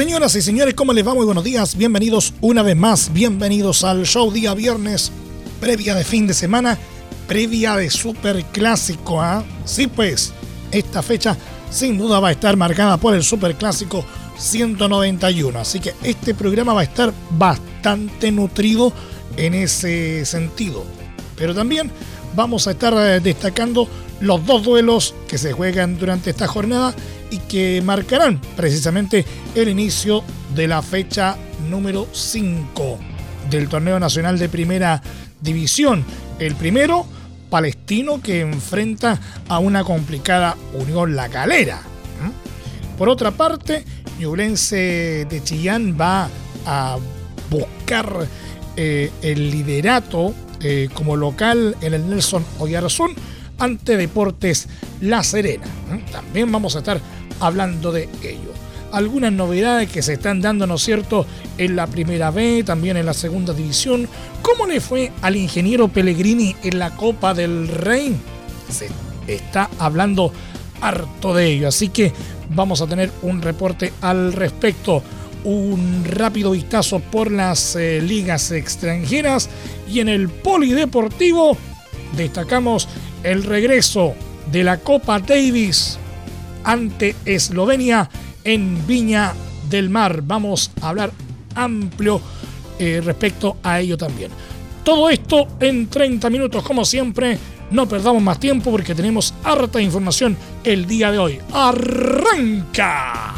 Señoras 0.00 0.34
y 0.34 0.40
señores, 0.40 0.72
¿cómo 0.72 0.94
les 0.94 1.06
va? 1.06 1.12
Muy 1.12 1.26
buenos 1.26 1.44
días. 1.44 1.76
Bienvenidos 1.76 2.32
una 2.40 2.62
vez 2.62 2.74
más. 2.74 3.12
Bienvenidos 3.12 3.84
al 3.84 4.06
show 4.06 4.32
día 4.32 4.54
viernes, 4.54 5.12
previa 5.60 5.94
de 5.94 6.04
fin 6.04 6.26
de 6.26 6.32
semana, 6.32 6.78
previa 7.28 7.76
de 7.76 7.90
super 7.90 8.42
clásico. 8.46 9.20
¿ah? 9.20 9.44
Sí, 9.66 9.88
pues, 9.88 10.32
esta 10.72 11.02
fecha 11.02 11.36
sin 11.70 11.98
duda 11.98 12.18
va 12.18 12.28
a 12.28 12.32
estar 12.32 12.56
marcada 12.56 12.96
por 12.96 13.14
el 13.14 13.22
super 13.22 13.56
clásico 13.56 14.02
191. 14.38 15.58
Así 15.58 15.80
que 15.80 15.92
este 16.02 16.34
programa 16.34 16.72
va 16.72 16.80
a 16.80 16.84
estar 16.84 17.12
bastante 17.32 18.32
nutrido 18.32 18.94
en 19.36 19.52
ese 19.52 20.24
sentido. 20.24 20.82
Pero 21.36 21.54
también 21.54 21.90
vamos 22.34 22.66
a 22.68 22.70
estar 22.70 22.94
eh, 22.94 23.20
destacando 23.20 23.86
los 24.20 24.46
dos 24.46 24.62
duelos 24.62 25.14
que 25.28 25.36
se 25.36 25.52
juegan 25.52 25.98
durante 25.98 26.30
esta 26.30 26.46
jornada 26.46 26.94
y 27.30 27.38
que 27.38 27.82
marcarán 27.84 28.40
precisamente 28.56 29.24
el 29.54 29.68
inicio 29.68 30.22
de 30.54 30.68
la 30.68 30.82
fecha 30.82 31.36
número 31.68 32.08
5 32.12 32.98
del 33.50 33.68
torneo 33.68 33.98
nacional 33.98 34.38
de 34.38 34.48
primera 34.48 35.02
división. 35.40 36.04
El 36.38 36.54
primero, 36.56 37.06
Palestino, 37.48 38.20
que 38.20 38.40
enfrenta 38.40 39.20
a 39.48 39.58
una 39.58 39.84
complicada 39.84 40.56
Unión 40.74 41.16
La 41.16 41.28
Calera. 41.28 41.82
Por 42.98 43.08
otra 43.08 43.30
parte, 43.30 43.84
Ñublense 44.18 45.26
de 45.28 45.40
Chillán 45.42 45.96
va 45.98 46.28
a 46.66 46.98
buscar 47.48 48.28
eh, 48.76 49.10
el 49.22 49.50
liderato 49.50 50.34
eh, 50.60 50.90
como 50.92 51.16
local 51.16 51.76
en 51.80 51.94
el 51.94 52.08
Nelson 52.08 52.44
Oyarzún 52.58 53.14
ante 53.58 53.96
Deportes 53.96 54.68
La 55.00 55.22
Serena. 55.22 55.64
También 56.12 56.52
vamos 56.52 56.76
a 56.76 56.80
estar 56.80 57.00
hablando 57.40 57.92
de 57.92 58.08
ello. 58.22 58.52
Algunas 58.92 59.32
novedades 59.32 59.88
que 59.88 60.02
se 60.02 60.14
están 60.14 60.40
dando, 60.40 60.66
¿no 60.66 60.74
es 60.74 60.82
cierto?, 60.82 61.26
en 61.58 61.76
la 61.76 61.86
primera 61.86 62.30
B, 62.30 62.64
también 62.64 62.96
en 62.96 63.06
la 63.06 63.14
segunda 63.14 63.52
división. 63.52 64.08
¿Cómo 64.42 64.66
le 64.66 64.80
fue 64.80 65.12
al 65.22 65.36
ingeniero 65.36 65.88
Pellegrini 65.88 66.56
en 66.62 66.78
la 66.78 66.90
Copa 66.90 67.32
del 67.32 67.68
Rey? 67.68 68.16
Se 68.68 68.88
está 69.28 69.70
hablando 69.78 70.32
harto 70.80 71.34
de 71.34 71.46
ello, 71.46 71.68
así 71.68 71.88
que 71.88 72.12
vamos 72.54 72.80
a 72.80 72.86
tener 72.86 73.12
un 73.22 73.42
reporte 73.42 73.92
al 74.00 74.32
respecto. 74.32 75.02
Un 75.44 76.04
rápido 76.04 76.50
vistazo 76.50 76.98
por 76.98 77.30
las 77.30 77.74
eh, 77.76 78.02
ligas 78.02 78.50
extranjeras 78.50 79.48
y 79.88 80.00
en 80.00 80.08
el 80.08 80.28
polideportivo 80.28 81.56
destacamos 82.14 82.88
el 83.22 83.44
regreso 83.44 84.14
de 84.52 84.64
la 84.64 84.78
Copa 84.78 85.18
Davis 85.18 85.99
ante 86.64 87.16
Eslovenia 87.24 88.08
en 88.44 88.86
Viña 88.86 89.34
del 89.68 89.90
Mar. 89.90 90.22
Vamos 90.22 90.70
a 90.80 90.88
hablar 90.88 91.12
amplio 91.54 92.20
eh, 92.78 93.00
respecto 93.04 93.58
a 93.62 93.80
ello 93.80 93.96
también. 93.96 94.30
Todo 94.84 95.10
esto 95.10 95.46
en 95.60 95.88
30 95.88 96.30
minutos, 96.30 96.62
como 96.62 96.84
siempre. 96.84 97.38
No 97.70 97.86
perdamos 97.86 98.20
más 98.22 98.40
tiempo 98.40 98.70
porque 98.72 98.94
tenemos 98.94 99.32
harta 99.44 99.80
información 99.80 100.36
el 100.64 100.86
día 100.86 101.12
de 101.12 101.18
hoy. 101.18 101.38
¡Arranca! 101.52 103.34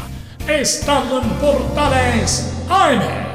Estando 0.47 1.21
en 1.21 1.29
Portales 1.29 2.51
AM. 2.67 3.32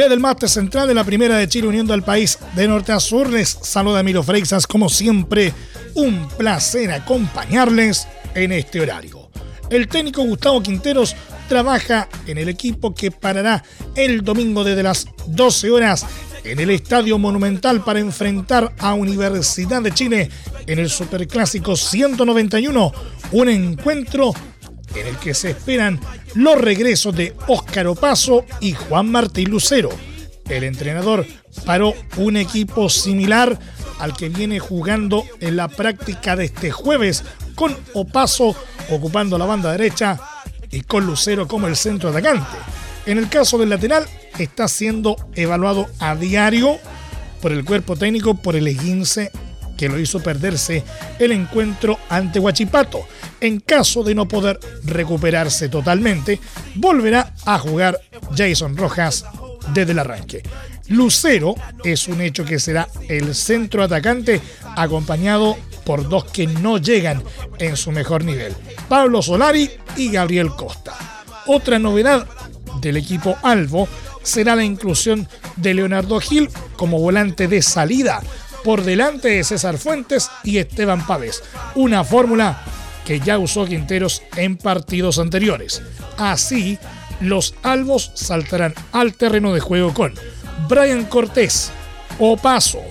Desde 0.00 0.14
el 0.14 0.20
máster 0.20 0.48
central 0.48 0.88
de 0.88 0.94
la 0.94 1.04
Primera 1.04 1.36
de 1.36 1.46
Chile 1.46 1.68
uniendo 1.68 1.92
al 1.92 2.02
país 2.02 2.38
de 2.56 2.66
norte 2.66 2.90
a 2.90 3.00
sur, 3.00 3.28
les 3.28 3.50
saluda 3.50 4.00
Emilio 4.00 4.22
Freixas. 4.22 4.66
Como 4.66 4.88
siempre, 4.88 5.52
un 5.92 6.26
placer 6.38 6.90
acompañarles 6.90 8.08
en 8.34 8.52
este 8.52 8.80
horario. 8.80 9.28
El 9.68 9.88
técnico 9.88 10.22
Gustavo 10.22 10.62
Quinteros 10.62 11.14
trabaja 11.50 12.08
en 12.26 12.38
el 12.38 12.48
equipo 12.48 12.94
que 12.94 13.10
parará 13.10 13.62
el 13.94 14.22
domingo 14.22 14.64
desde 14.64 14.82
las 14.82 15.06
12 15.26 15.70
horas 15.70 16.06
en 16.44 16.60
el 16.60 16.70
Estadio 16.70 17.18
Monumental 17.18 17.84
para 17.84 18.00
enfrentar 18.00 18.72
a 18.78 18.94
Universidad 18.94 19.82
de 19.82 19.92
Chile 19.92 20.30
en 20.66 20.78
el 20.78 20.88
Superclásico 20.88 21.76
191, 21.76 22.92
un 23.32 23.48
encuentro 23.50 24.32
en 24.94 25.06
el 25.06 25.16
que 25.16 25.34
se 25.34 25.50
esperan 25.50 26.00
los 26.34 26.58
regresos 26.58 27.14
de 27.14 27.34
Óscar 27.46 27.86
Opaso 27.86 28.44
y 28.60 28.72
Juan 28.72 29.10
Martín 29.10 29.50
Lucero. 29.50 29.90
El 30.48 30.64
entrenador 30.64 31.26
paró 31.64 31.94
un 32.16 32.36
equipo 32.36 32.88
similar 32.88 33.58
al 33.98 34.16
que 34.16 34.28
viene 34.28 34.58
jugando 34.58 35.24
en 35.40 35.56
la 35.56 35.68
práctica 35.68 36.34
de 36.34 36.46
este 36.46 36.70
jueves, 36.70 37.22
con 37.54 37.76
Opaso 37.94 38.56
ocupando 38.90 39.38
la 39.38 39.44
banda 39.44 39.72
derecha 39.72 40.18
y 40.70 40.80
con 40.82 41.06
Lucero 41.06 41.46
como 41.46 41.66
el 41.66 41.76
centro 41.76 42.10
atacante. 42.10 42.56
En 43.06 43.18
el 43.18 43.28
caso 43.28 43.58
del 43.58 43.70
lateral, 43.70 44.06
está 44.38 44.68
siendo 44.68 45.16
evaluado 45.34 45.86
a 45.98 46.16
diario 46.16 46.78
por 47.40 47.52
el 47.52 47.64
cuerpo 47.64 47.96
técnico 47.96 48.34
por 48.34 48.56
el 48.56 48.66
E15 48.66 49.30
que 49.80 49.88
lo 49.88 49.98
hizo 49.98 50.20
perderse 50.20 50.84
el 51.18 51.32
encuentro 51.32 51.98
ante 52.10 52.38
Huachipato. 52.38 53.00
En 53.40 53.60
caso 53.60 54.04
de 54.04 54.14
no 54.14 54.28
poder 54.28 54.60
recuperarse 54.84 55.70
totalmente, 55.70 56.38
volverá 56.74 57.32
a 57.46 57.58
jugar 57.58 57.98
Jason 58.36 58.76
Rojas 58.76 59.24
desde 59.72 59.92
el 59.92 60.00
arranque. 60.00 60.42
Lucero 60.88 61.54
es 61.82 62.08
un 62.08 62.20
hecho 62.20 62.44
que 62.44 62.58
será 62.60 62.88
el 63.08 63.34
centro 63.34 63.82
atacante 63.82 64.42
acompañado 64.76 65.56
por 65.86 66.06
dos 66.06 66.24
que 66.24 66.46
no 66.46 66.76
llegan 66.76 67.22
en 67.58 67.74
su 67.78 67.90
mejor 67.90 68.22
nivel, 68.22 68.54
Pablo 68.86 69.22
Solari 69.22 69.70
y 69.96 70.10
Gabriel 70.10 70.50
Costa. 70.50 71.24
Otra 71.46 71.78
novedad 71.78 72.26
del 72.82 72.98
equipo 72.98 73.34
Albo 73.42 73.88
será 74.22 74.54
la 74.56 74.64
inclusión 74.64 75.26
de 75.56 75.72
Leonardo 75.72 76.20
Gil 76.20 76.50
como 76.76 76.98
volante 76.98 77.48
de 77.48 77.62
salida 77.62 78.20
por 78.64 78.82
delante 78.82 79.28
de 79.28 79.44
César 79.44 79.78
Fuentes 79.78 80.30
y 80.44 80.58
Esteban 80.58 81.06
Pávez. 81.06 81.42
Una 81.74 82.04
fórmula 82.04 82.62
que 83.04 83.20
ya 83.20 83.38
usó 83.38 83.66
Quinteros 83.66 84.22
en 84.36 84.56
partidos 84.56 85.18
anteriores. 85.18 85.82
Así, 86.16 86.78
los 87.20 87.54
albos 87.62 88.12
saltarán 88.14 88.74
al 88.92 89.14
terreno 89.14 89.52
de 89.52 89.60
juego 89.60 89.92
con 89.94 90.14
Brian 90.68 91.04
Cortés, 91.06 91.70
Opaso, 92.18 92.82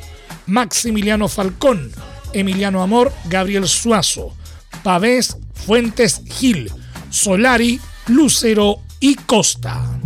Maximiliano 0.46 1.28
Falcón, 1.28 1.92
Emiliano 2.34 2.82
Amor, 2.82 3.14
Gabriel 3.26 3.68
Suazo, 3.68 4.36
Pavés, 4.84 5.38
Fuentes 5.54 6.22
Gil, 6.26 6.72
Solari, 7.10 7.80
Lucero 8.08 8.82
y 9.00 9.16
Costa. 9.16 9.99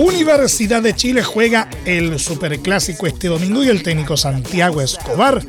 Universidad 0.00 0.80
de 0.80 0.96
Chile 0.96 1.22
juega 1.22 1.68
el 1.84 2.18
Superclásico 2.18 3.06
este 3.06 3.28
domingo 3.28 3.62
y 3.62 3.68
el 3.68 3.82
técnico 3.82 4.16
Santiago 4.16 4.80
Escobar 4.80 5.42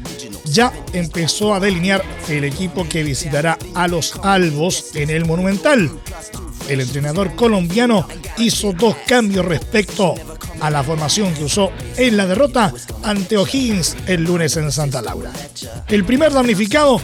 ya 0.43 0.73
empezó 0.91 1.53
a 1.53 1.61
delinear 1.61 2.03
el 2.27 2.43
equipo 2.43 2.85
que 2.89 3.01
visitará 3.01 3.57
a 3.75 3.87
los 3.87 4.13
Albos 4.23 4.93
en 4.93 5.09
el 5.09 5.23
Monumental. 5.23 5.89
El 6.67 6.81
entrenador 6.81 7.33
colombiano 7.37 8.05
hizo 8.39 8.73
dos 8.73 8.97
cambios 9.07 9.45
respecto 9.45 10.15
a 10.59 10.69
la 10.69 10.83
formación 10.83 11.33
que 11.33 11.45
usó 11.45 11.71
en 11.95 12.17
la 12.17 12.27
derrota 12.27 12.73
ante 13.03 13.37
O'Higgins 13.37 13.95
el 14.05 14.25
lunes 14.25 14.57
en 14.57 14.69
Santa 14.69 15.01
Laura. 15.01 15.31
El 15.87 16.03
primer 16.03 16.33
damnificado 16.33 16.99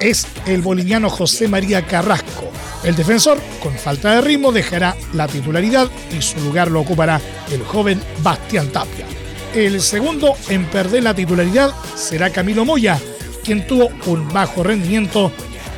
es 0.00 0.26
el 0.46 0.62
boliviano 0.62 1.10
José 1.10 1.46
María 1.46 1.86
Carrasco 1.86 2.50
el 2.82 2.96
defensor, 2.96 3.38
con 3.62 3.74
falta 3.74 4.14
de 4.14 4.20
ritmo, 4.22 4.52
dejará 4.52 4.96
la 5.12 5.28
titularidad 5.28 5.88
y 6.16 6.22
su 6.22 6.40
lugar 6.40 6.70
lo 6.70 6.80
ocupará 6.80 7.20
el 7.50 7.62
joven 7.62 8.00
Bastián 8.22 8.68
Tapia. 8.68 9.06
El 9.54 9.80
segundo 9.80 10.34
en 10.48 10.64
perder 10.66 11.02
la 11.02 11.14
titularidad 11.14 11.74
será 11.94 12.30
Camilo 12.30 12.64
Moya, 12.64 12.98
quien 13.44 13.66
tuvo 13.66 13.90
un 14.06 14.28
bajo 14.32 14.62
rendimiento 14.62 15.30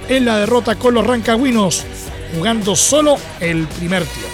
en 0.08 0.26
la 0.26 0.38
derrota 0.38 0.76
con 0.76 0.94
los 0.94 1.06
rancagüinos, 1.06 1.84
jugando 2.34 2.76
solo 2.76 3.16
el 3.40 3.66
primer 3.66 4.04
tiempo. 4.04 4.28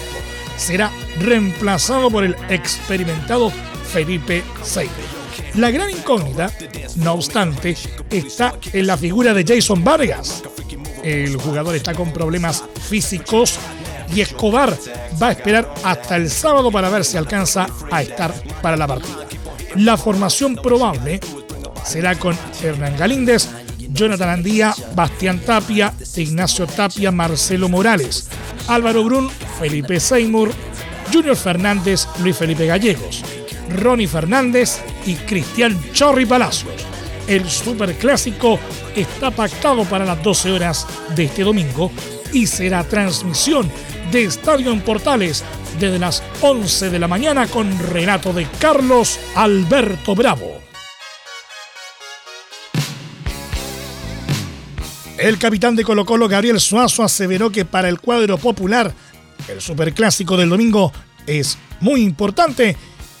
Será 0.57 0.91
reemplazado 1.19 2.11
por 2.11 2.23
el 2.23 2.35
experimentado 2.49 3.51
Felipe 3.91 4.43
Seiber. 4.61 5.19
La 5.55 5.71
gran 5.71 5.89
incógnita, 5.89 6.51
no 6.97 7.13
obstante, 7.13 7.75
está 8.11 8.53
en 8.73 8.85
la 8.85 8.97
figura 8.97 9.33
de 9.33 9.43
Jason 9.43 9.83
Vargas. 9.83 10.43
El 11.03 11.37
jugador 11.37 11.75
está 11.75 11.93
con 11.93 12.11
problemas 12.11 12.63
físicos 12.89 13.59
y 14.13 14.21
Escobar 14.21 14.77
va 15.21 15.27
a 15.27 15.31
esperar 15.31 15.73
hasta 15.83 16.15
el 16.15 16.29
sábado 16.29 16.71
para 16.71 16.89
ver 16.89 17.05
si 17.05 17.17
alcanza 17.17 17.67
a 17.91 18.01
estar 18.01 18.33
para 18.61 18.77
la 18.77 18.87
partida. 18.87 19.27
La 19.75 19.97
formación 19.97 20.55
probable 20.55 21.19
será 21.85 22.15
con 22.15 22.37
Hernán 22.61 22.97
Galíndez, 22.97 23.49
Jonathan 23.91 24.29
Andía, 24.29 24.73
Bastián 24.95 25.39
Tapia, 25.39 25.93
Ignacio 26.15 26.67
Tapia, 26.67 27.11
Marcelo 27.11 27.69
Morales, 27.69 28.29
Álvaro 28.67 29.03
Brun, 29.03 29.29
Felipe 29.59 29.99
Seymour, 29.99 30.51
Junior 31.13 31.35
Fernández, 31.35 32.07
Luis 32.21 32.37
Felipe 32.37 32.65
Gallegos, 32.65 33.23
Ronnie 33.69 34.07
Fernández 34.07 34.81
y 35.05 35.15
Cristian 35.15 35.79
Chorri 35.93 36.25
Palacios. 36.25 36.73
El 37.29 37.47
superclásico 37.47 38.59
está 38.95 39.29
pactado 39.29 39.85
para 39.85 40.03
las 40.03 40.23
12 40.23 40.51
horas 40.51 40.87
de 41.15 41.25
este 41.25 41.43
domingo 41.43 41.91
y 42.33 42.47
será 42.47 42.83
transmisión 42.83 43.69
de 44.11 44.23
Estadio 44.23 44.71
en 44.71 44.81
Portales 44.81 45.43
desde 45.79 45.99
las 45.99 46.23
11 46.41 46.89
de 46.89 46.97
la 46.97 47.07
mañana 47.07 47.45
con 47.45 47.77
relato 47.91 48.33
de 48.33 48.47
Carlos 48.59 49.19
Alberto 49.35 50.15
Bravo. 50.15 50.59
El 55.19 55.37
capitán 55.37 55.75
de 55.75 55.83
Colo 55.83 56.05
Colo, 56.05 56.27
Gabriel 56.27 56.59
Suazo, 56.59 57.03
aseveró 57.03 57.51
que 57.51 57.63
para 57.63 57.89
el 57.89 57.99
cuadro 57.99 58.39
popular 58.39 58.91
el 59.47 59.61
superclásico 59.61 60.35
del 60.35 60.49
domingo 60.49 60.91
es 61.27 61.59
muy 61.79 62.01
importante 62.01 62.75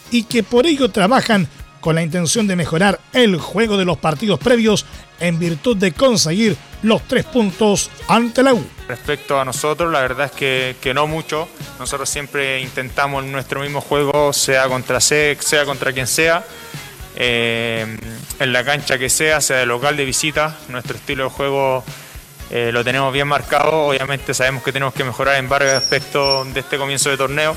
y 0.09 0.23
que 0.23 0.41
por 0.41 0.65
ello 0.65 0.89
trabajan 0.89 1.47
con 1.79 1.95
la 1.95 2.01
intención 2.01 2.47
de 2.47 2.55
mejorar 2.55 2.99
el 3.13 3.37
juego 3.37 3.77
de 3.77 3.85
los 3.85 3.97
partidos 3.97 4.39
previos 4.39 4.85
en 5.19 5.39
virtud 5.39 5.77
de 5.77 5.91
conseguir 5.91 6.57
los 6.81 7.03
tres 7.07 7.25
puntos 7.25 7.89
ante 8.07 8.43
la 8.43 8.53
U. 8.53 8.65
Respecto 8.87 9.39
a 9.39 9.45
nosotros, 9.45 9.91
la 9.91 10.01
verdad 10.01 10.31
es 10.33 10.75
que, 10.75 10.93
no 10.93 11.07
mucho. 11.07 11.47
Nosotros 11.77 12.09
siempre 12.09 12.61
intentamos 12.61 13.23
nuestro 13.25 13.61
mismo 13.61 13.81
juego, 13.81 14.33
sea 14.33 14.67
contra 14.67 14.99
SEC, 14.99 15.41
sea 15.41 15.65
contra 15.65 15.91
quien 15.93 16.07
sea, 16.07 16.45
eh, 17.15 17.97
en 18.39 18.53
la 18.53 18.63
cancha 18.63 18.97
que 18.97 19.09
sea, 19.09 19.41
sea 19.41 19.57
de 19.57 19.65
local, 19.65 19.97
de 19.97 20.05
visita. 20.05 20.57
Nuestro 20.69 20.95
estilo 20.95 21.25
de 21.25 21.29
juego 21.29 21.83
eh, 22.49 22.71
lo 22.71 22.83
tenemos 22.83 23.13
bien 23.13 23.27
marcado. 23.27 23.87
Obviamente 23.87 24.33
sabemos 24.33 24.63
que 24.63 24.71
tenemos 24.71 24.93
que 24.93 25.03
mejorar 25.03 25.35
en 25.35 25.49
varios 25.49 25.73
aspectos 25.73 26.51
de 26.53 26.61
este 26.61 26.77
comienzo 26.77 27.09
de 27.09 27.17
torneo 27.17 27.55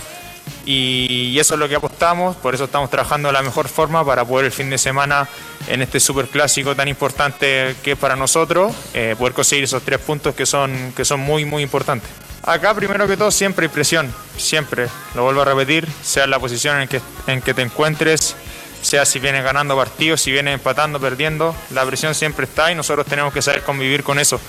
y, 0.64 1.38
eso 1.38 1.54
es 1.54 1.60
lo 1.60 1.68
que 1.68 1.74
apostamos, 1.74 2.36
por 2.36 2.54
eso 2.54 2.64
estamos 2.64 2.88
trabajando 2.90 3.28
de 3.28 3.32
la 3.32 3.42
mejor 3.42 3.68
forma 3.68 4.04
para 4.04 4.24
poder 4.24 4.46
el 4.46 4.52
fin 4.52 4.70
de 4.70 4.78
semana 4.78 5.28
en 5.66 5.82
este 5.82 5.98
super 5.98 6.28
clásico 6.28 6.76
tan 6.76 6.88
importante 6.88 7.74
que 7.82 7.92
es 7.92 7.98
para 7.98 8.14
nosotros, 8.16 8.72
eh, 8.94 9.16
poder 9.18 9.32
conseguir 9.32 9.64
esos 9.64 9.82
tres 9.82 9.98
puntos 9.98 10.34
que 10.34 10.46
son, 10.46 10.92
que 10.96 11.04
son 11.04 11.20
muy, 11.20 11.44
muy 11.44 11.62
importantes. 11.62 12.08
Acá, 12.44 12.74
primero 12.74 13.06
que 13.06 13.16
todo, 13.16 13.30
siempre 13.30 13.66
hay 13.66 13.72
presión, 13.72 14.12
siempre, 14.36 14.88
lo 15.14 15.24
vuelvo 15.24 15.42
a 15.42 15.44
repetir, 15.44 15.86
sea 16.02 16.26
la 16.26 16.38
posición 16.38 16.80
en 16.80 16.88
que, 16.88 17.00
en 17.26 17.40
que 17.40 17.54
te 17.54 17.62
encuentres, 17.62 18.36
sea 18.82 19.04
si 19.04 19.20
vienes 19.20 19.44
ganando 19.44 19.76
partidos, 19.76 20.20
si 20.20 20.32
vienes 20.32 20.54
empatando, 20.54 21.00
perdiendo, 21.00 21.54
la 21.70 21.84
presión 21.86 22.14
siempre 22.14 22.46
está 22.46 22.70
y 22.72 22.74
nosotros 22.74 23.06
tenemos 23.06 23.32
que 23.32 23.42
saber 23.42 23.62
convivir 23.62 24.02
con 24.02 24.18
eso. 24.18 24.40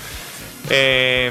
Eh, 0.70 1.30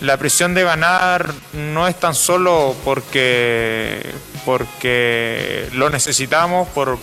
la 0.00 0.16
presión 0.16 0.54
de 0.54 0.62
ganar 0.62 1.32
no 1.52 1.88
es 1.88 1.98
tan 1.98 2.14
solo 2.14 2.76
porque, 2.84 4.00
porque 4.44 5.68
lo 5.72 5.90
necesitamos, 5.90 6.68
por, 6.68 6.98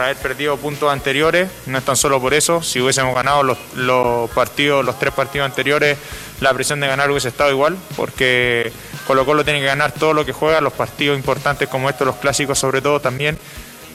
haber 0.00 0.16
perdido 0.16 0.56
puntos 0.56 0.90
anteriores, 0.90 1.50
no 1.66 1.76
es 1.76 1.84
tan 1.84 1.96
solo 1.96 2.20
por 2.22 2.32
eso. 2.32 2.62
Si 2.62 2.80
hubiésemos 2.80 3.14
ganado 3.14 3.42
los, 3.42 4.30
partidos, 4.30 4.84
los 4.86 4.98
tres 4.98 5.12
partidos 5.12 5.44
anteriores, 5.44 5.98
la 6.40 6.54
presión 6.54 6.80
de 6.80 6.86
ganar 6.86 7.10
hubiese 7.10 7.28
estado 7.28 7.50
igual, 7.50 7.76
porque 7.94 8.72
Colo 9.06 9.26
Colo 9.26 9.44
tiene 9.44 9.60
que 9.60 9.66
ganar 9.66 9.92
todo 9.92 10.14
lo 10.14 10.24
que 10.24 10.32
juega, 10.32 10.62
los 10.62 10.72
partidos 10.72 11.18
importantes 11.18 11.68
como 11.68 11.90
estos, 11.90 12.06
los 12.06 12.16
clásicos 12.16 12.58
sobre 12.58 12.80
todo 12.80 13.00
también. 13.00 13.38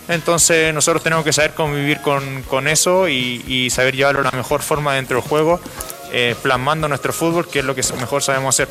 Entonces 0.07 0.73
nosotros 0.73 1.03
tenemos 1.03 1.25
que 1.25 1.33
saber 1.33 1.53
convivir 1.53 2.01
con, 2.01 2.67
eso 2.67 3.07
y, 3.07 3.43
y 3.47 3.69
saber 3.71 3.95
llevarlo 3.95 4.21
de 4.21 4.29
la 4.31 4.37
mejor 4.37 4.61
forma 4.61 4.93
dentro 4.95 5.19
del 5.19 5.27
juego 5.27 5.59
eh, 6.11 6.35
plasmando 6.41 6.87
nuestro 6.87 7.13
fútbol, 7.13 7.47
que 7.47 7.59
es 7.59 7.65
lo 7.65 7.75
que 7.75 7.83
mejor 7.99 8.23
sabemos 8.23 8.55
hacer. 8.55 8.67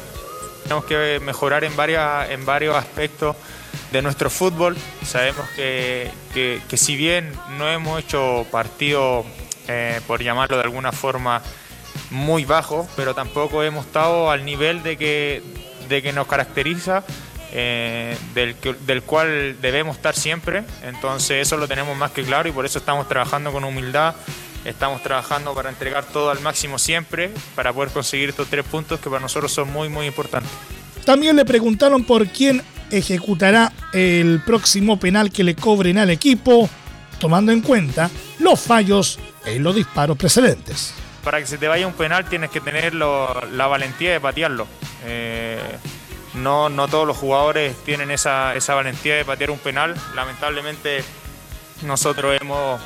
Tenemos 0.64 0.85
que 0.85 1.20
mejorar 1.20 1.64
en, 1.64 1.75
varias, 1.76 2.31
en 2.31 2.44
varios 2.44 2.76
aspectos 2.76 3.37
de 3.93 4.02
nuestro 4.02 4.29
fútbol. 4.29 4.76
Sabemos 5.06 5.49
que, 5.56 6.11
que, 6.35 6.76
si 6.76 6.96
bien 6.96 7.32
no 7.56 7.69
hemos 7.70 8.00
hecho 8.00 8.46
partidos, 8.50 9.25
eh, 9.69 10.00
por 10.06 10.23
llamarlo 10.23 10.56
de 10.56 10.64
alguna 10.64 10.93
forma, 10.93 11.43
muy 12.11 12.44
bajos, 12.44 12.87
pero 12.96 13.14
tampoco 13.14 13.62
hemos 13.62 13.87
estado 13.87 14.31
al 14.31 14.44
nivel 14.44 14.82
de 14.82 14.96
que, 14.96 15.43
de 15.88 16.02
que 16.02 16.12
nos 16.12 16.26
caracteriza. 16.26 17.05
Eh, 17.50 18.14
del, 18.35 18.55
del, 18.85 19.02
cual 19.02 19.56
debemos 19.62 19.96
estar 19.96 20.14
siempre. 20.14 20.64
Entonces 20.82 21.46
eso 21.46 21.56
lo 21.56 21.67
tenemos 21.67 21.96
más 21.96 22.11
que 22.11 22.23
claro 22.23 22.46
y 22.46 22.52
por 22.52 22.67
eso 22.67 22.79
estamos 22.79 23.08
trabajando 23.08 23.52
con 23.52 23.64
humildad 23.64 24.14
Estamos 24.64 25.02
trabajando 25.02 25.55
para 25.55 25.70
entregar 25.70 26.05
todo 26.05 26.31
al 26.31 26.40
máximo 26.40 26.78
siempre, 26.78 27.31
para 27.55 27.72
poder 27.72 27.90
conseguir 27.90 28.31
estos 28.31 28.49
tres 28.49 28.64
puntos 28.64 29.00
que 29.00 29.08
para 29.08 29.20
nosotros 29.20 29.52
son 29.52 29.72
muy, 29.72 29.88
muy 29.88 30.06
importantes. 30.06 30.50
También 31.05 31.37
le 31.37 31.44
preguntaron 31.44 32.05
por 32.05 32.26
quién 32.28 32.62
ejecutará 32.90 33.72
el 33.93 34.43
próximo 34.44 34.99
penal 34.99 35.31
que 35.31 35.44
le 35.44 35.55
cobren 35.55 35.99
al 35.99 36.10
equipo, 36.10 36.69
tomando 37.19 37.52
en 37.52 37.60
cuenta 37.60 38.10
los 38.38 38.60
fallos 38.60 39.19
en 39.46 39.62
los 39.62 39.75
disparos 39.75 40.16
precedentes. 40.16 40.94
Para 41.25 41.40
que 41.40 41.46
se 41.46 41.58
te 41.58 41.69
vaya 41.69 41.87
un 41.87 41.94
penal 41.94 42.25
tienes 42.28 42.50
que 42.50 42.61
tener 42.61 42.94
la 42.94 43.66
valentía 43.69 44.12
de 44.12 44.20
patearlo. 44.20 44.66
Eh, 45.04 45.58
no, 46.34 46.69
no 46.69 46.88
todos 46.88 47.06
los 47.06 47.16
jugadores 47.16 47.76
tienen 47.84 48.11
esa, 48.11 48.54
esa 48.54 48.75
valentía 48.75 49.16
de 49.16 49.25
patear 49.25 49.50
un 49.50 49.58
penal. 49.58 49.94
Lamentablemente 50.14 51.04
nosotros 51.82 52.37
hemos 52.40 52.81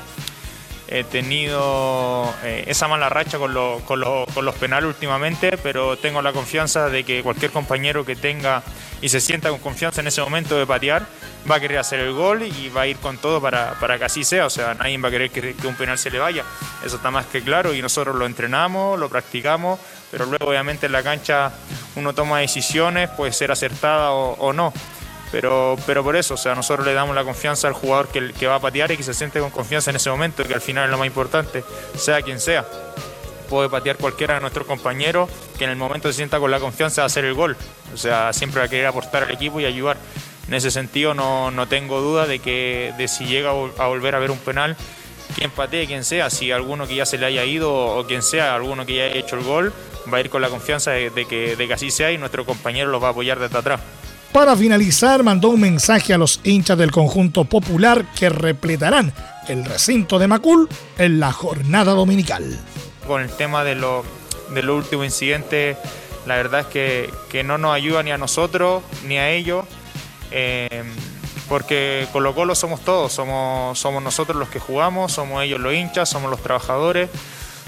he 0.94 1.04
tenido 1.04 2.34
eh, 2.44 2.64
esa 2.66 2.86
mala 2.86 3.08
racha 3.08 3.38
con, 3.38 3.54
los 3.54 4.54
penales 4.60 4.88
últimamente, 4.88 5.56
pero 5.56 5.96
tengo 5.96 6.20
la 6.20 6.34
confianza 6.34 6.90
de 6.90 7.02
que 7.02 7.22
cualquier 7.22 7.50
compañero 7.50 8.04
que 8.04 8.14
tenga 8.14 8.62
y 9.00 9.08
se 9.08 9.18
sienta 9.20 9.48
con 9.48 9.58
confianza 9.58 10.02
en 10.02 10.08
ese 10.08 10.20
momento 10.20 10.58
de 10.58 10.66
patear 10.66 11.06
va 11.50 11.56
a 11.56 11.60
querer 11.60 11.78
hacer 11.78 12.00
el 12.00 12.12
gol 12.12 12.42
y 12.42 12.68
va 12.68 12.82
a 12.82 12.86
ir 12.86 12.98
con 12.98 13.16
todo 13.16 13.40
para, 13.40 13.98
que 13.98 14.04
así 14.04 14.22
sea. 14.22 14.44
O 14.44 14.50
sea, 14.50 14.74
nadie 14.74 14.98
va 14.98 15.08
a 15.08 15.10
querer 15.10 15.30
que, 15.30 15.66
un 15.66 15.76
penal 15.76 15.96
se 15.96 16.10
le 16.10 16.18
vaya. 16.18 16.44
Eso 16.84 16.96
está 16.96 17.10
más 17.10 17.24
que 17.24 17.40
claro 17.40 17.72
y 17.72 17.80
nosotros 17.80 18.14
lo 18.14 18.26
entrenamos, 18.26 18.98
lo 18.98 19.08
practicamos, 19.08 19.80
pero 20.10 20.26
luego 20.26 20.46
obviamente 20.46 20.86
en 20.86 20.92
la 20.92 21.02
cancha 21.02 21.52
uno 21.96 22.12
toma 22.12 22.40
decisiones, 22.40 23.08
puede 23.10 23.32
ser 23.32 23.50
acertada 23.50 24.10
o 24.10 24.52
no. 24.52 24.74
Pero, 25.32 25.76
pero 25.86 26.04
por 26.04 26.14
eso, 26.14 26.34
o 26.34 26.36
sea, 26.36 26.54
nosotros 26.54 26.86
le 26.86 26.92
damos 26.92 27.16
la 27.16 27.24
confianza 27.24 27.66
al 27.66 27.72
jugador 27.72 28.08
que, 28.08 28.46
va 28.46 28.56
a 28.56 28.60
patear 28.60 28.92
y 28.92 28.98
que 28.98 29.02
se 29.02 29.14
siente 29.14 29.40
con 29.40 29.50
confianza 29.50 29.88
en 29.90 29.96
ese 29.96 30.10
momento, 30.10 30.44
que 30.44 30.52
al 30.52 30.60
final 30.60 30.84
es 30.84 30.90
lo 30.90 30.98
más 30.98 31.06
importante, 31.06 31.64
sea 31.96 32.20
quien 32.20 32.38
sea. 32.38 32.66
Puede 33.48 33.70
patear 33.70 33.96
cualquiera 33.96 34.34
de 34.34 34.40
nuestros 34.40 34.66
compañeros 34.66 35.30
que 35.58 35.64
en 35.64 35.70
el 35.70 35.76
momento 35.76 36.08
se 36.08 36.14
sienta 36.14 36.38
con 36.38 36.50
la 36.50 36.60
confianza 36.60 37.02
de 37.02 37.06
hacer 37.06 37.24
el 37.24 37.32
gol. 37.32 37.56
O 37.94 37.96
sea, 37.96 38.32
siempre 38.34 38.60
va 38.60 38.66
a 38.66 38.68
querer 38.68 38.86
aportar 38.86 39.24
al 39.24 39.30
equipo 39.30 39.58
y 39.58 39.64
ayudar. 39.64 39.96
En 40.48 40.54
ese 40.54 40.70
sentido 40.70 41.14
no, 41.14 41.50
no 41.50 41.66
tengo 41.66 42.00
duda 42.00 42.26
de 42.26 42.38
que 42.38 42.92
de 42.98 43.08
si 43.08 43.24
llega 43.24 43.50
a 43.50 43.86
volver 43.86 44.14
a 44.14 44.18
ver 44.18 44.30
un 44.30 44.38
penal, 44.38 44.76
quien 45.34 45.50
patee, 45.50 45.86
quien 45.86 46.04
sea, 46.04 46.28
si 46.28 46.50
alguno 46.52 46.86
que 46.86 46.94
ya 46.94 47.06
se 47.06 47.16
le 47.16 47.24
haya 47.24 47.44
ido 47.44 47.72
o 47.72 48.06
quien 48.06 48.22
sea, 48.22 48.54
alguno 48.54 48.84
que 48.84 48.96
ya 48.96 49.04
haya 49.04 49.16
hecho 49.16 49.36
el 49.36 49.44
gol, 49.44 49.72
va 50.12 50.18
a 50.18 50.20
ir 50.20 50.28
con 50.28 50.42
la 50.42 50.48
confianza 50.48 50.90
de, 50.90 51.26
que, 51.26 51.56
de 51.56 51.66
que 51.66 51.72
así 51.72 51.90
sea 51.90 52.12
y 52.12 52.18
nuestro 52.18 52.44
compañero 52.44 52.90
lo 52.90 53.00
va 53.00 53.08
a 53.08 53.10
apoyar 53.12 53.38
desde 53.38 53.56
atrás. 53.56 53.80
Para 54.32 54.56
finalizar, 54.56 55.22
mandó 55.22 55.50
un 55.50 55.60
mensaje 55.60 56.14
a 56.14 56.18
los 56.18 56.40
hinchas 56.42 56.78
del 56.78 56.90
conjunto 56.90 57.44
popular 57.44 58.06
que 58.18 58.30
repletarán 58.30 59.12
el 59.46 59.62
recinto 59.66 60.18
de 60.18 60.26
Macul 60.26 60.70
en 60.96 61.20
la 61.20 61.32
jornada 61.32 61.92
dominical. 61.92 62.58
Con 63.06 63.20
el 63.20 63.30
tema 63.30 63.62
de 63.62 63.74
los 63.74 64.06
lo 64.50 64.76
últimos 64.76 65.04
incidentes, 65.04 65.76
la 66.26 66.36
verdad 66.36 66.60
es 66.60 67.10
que, 67.28 67.44
no 67.44 67.58
nos 67.58 67.74
ayuda 67.74 68.02
ni 68.02 68.10
a 68.10 68.16
nosotros 68.16 68.82
ni 69.04 69.18
a 69.18 69.30
ellos, 69.30 69.66
eh, 70.30 70.82
porque 71.46 72.08
Colo 72.10 72.34
Colo 72.34 72.54
somos 72.54 72.80
todos, 72.80 73.12
somos, 73.12 73.78
somos 73.78 74.02
nosotros 74.02 74.38
los 74.38 74.48
que 74.48 74.60
jugamos, 74.60 75.12
somos 75.12 75.42
ellos 75.44 75.60
los 75.60 75.74
hinchas, 75.74 76.08
somos 76.08 76.30
los 76.30 76.42
trabajadores, 76.42 77.10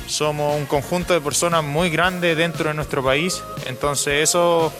somos 0.07 0.57
un 0.57 0.65
conjunto 0.65 1.13
de 1.13 1.21
personas 1.21 1.63
muy 1.63 1.91
grande 1.91 2.35
dentro 2.35 2.69
de 2.69 2.75
nuestro 2.75 3.05
país, 3.05 3.43
entonces 3.67 4.31
eso 4.31 4.73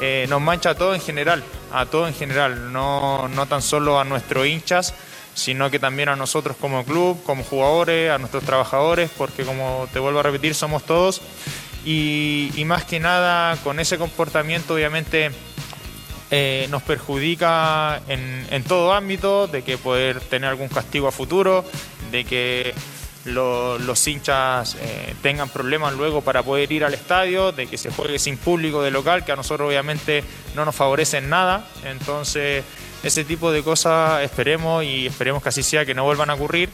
eh, 0.00 0.26
nos 0.28 0.40
mancha 0.40 0.70
a 0.70 0.74
todo 0.74 0.94
en 0.94 1.00
general, 1.00 1.42
a 1.72 1.86
todo 1.86 2.06
en 2.08 2.14
general, 2.14 2.72
no, 2.72 3.28
no 3.28 3.46
tan 3.46 3.62
solo 3.62 3.98
a 3.98 4.04
nuestros 4.04 4.46
hinchas, 4.46 4.94
sino 5.36 5.70
que 5.70 5.78
también 5.78 6.08
a 6.08 6.16
nosotros 6.16 6.56
como 6.58 6.84
club, 6.84 7.22
como 7.24 7.44
jugadores, 7.44 8.10
a 8.10 8.18
nuestros 8.18 8.42
trabajadores, 8.44 9.10
porque 9.16 9.44
como 9.44 9.86
te 9.92 9.98
vuelvo 9.98 10.20
a 10.20 10.22
repetir, 10.22 10.54
somos 10.54 10.82
todos. 10.84 11.20
Y, 11.84 12.50
más 12.66 12.84
que 12.84 12.98
nada, 12.98 13.56
con 13.62 13.78
ese 13.78 13.96
comportamiento 13.96 14.74
obviamente 14.74 15.30
eh, 16.32 16.66
nos 16.68 16.82
perjudica 16.82 18.00
en, 18.08 18.64
todo 18.64 18.92
ámbito, 18.92 19.46
de 19.46 19.62
que 19.62 19.78
poder 19.78 20.20
tener 20.20 20.50
algún 20.50 20.68
castigo 20.68 21.06
a 21.06 21.12
futuro, 21.12 21.64
de 22.10 22.24
que 22.24 22.74
los 23.26 24.06
hinchas 24.06 24.76
eh, 24.80 25.14
tengan 25.22 25.48
problemas 25.48 25.94
luego 25.94 26.22
para 26.22 26.42
poder 26.42 26.70
ir 26.72 26.84
al 26.84 26.94
estadio, 26.94 27.52
de 27.52 27.66
que 27.66 27.76
se 27.76 27.90
juegue 27.90 28.18
sin 28.18 28.36
público 28.36 28.82
de 28.82 28.90
local, 28.90 29.24
que 29.24 29.32
a 29.32 29.36
nosotros 29.36 29.68
obviamente 29.68 30.24
no 30.54 30.64
nos 30.64 30.74
favorecen 30.74 31.28
nada. 31.28 31.68
Entonces, 31.84 32.64
ese 33.02 33.24
tipo 33.24 33.52
de 33.52 33.62
cosas 33.62 34.22
esperemos 34.22 34.84
y 34.84 35.06
esperemos 35.06 35.42
que 35.42 35.48
así 35.48 35.62
sea, 35.62 35.84
que 35.84 35.94
no 35.94 36.04
vuelvan 36.04 36.30
a 36.30 36.34
ocurrir. 36.34 36.70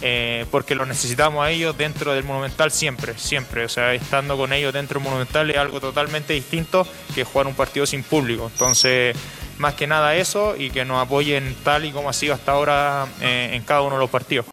Eh, 0.00 0.46
porque 0.50 0.74
lo 0.74 0.86
necesitamos 0.86 1.44
a 1.44 1.50
ellos 1.50 1.76
dentro 1.76 2.14
del 2.14 2.24
Monumental 2.24 2.70
siempre, 2.70 3.14
siempre. 3.16 3.64
O 3.64 3.68
sea, 3.68 3.94
estando 3.94 4.36
con 4.36 4.52
ellos 4.52 4.72
dentro 4.72 4.98
del 4.98 5.08
Monumental 5.08 5.50
es 5.50 5.56
algo 5.56 5.80
totalmente 5.80 6.32
distinto 6.32 6.86
que 7.14 7.24
jugar 7.24 7.46
un 7.46 7.54
partido 7.54 7.86
sin 7.86 8.02
público. 8.02 8.48
Entonces, 8.52 9.14
más 9.58 9.74
que 9.74 9.86
nada 9.86 10.16
eso 10.16 10.56
y 10.56 10.70
que 10.70 10.84
nos 10.84 11.00
apoyen 11.00 11.54
tal 11.62 11.84
y 11.84 11.92
como 11.92 12.08
ha 12.08 12.12
sido 12.12 12.34
hasta 12.34 12.52
ahora 12.52 13.06
eh, 13.20 13.50
en 13.52 13.62
cada 13.62 13.82
uno 13.82 13.96
de 13.96 14.00
los 14.00 14.10
partidos. 14.10 14.46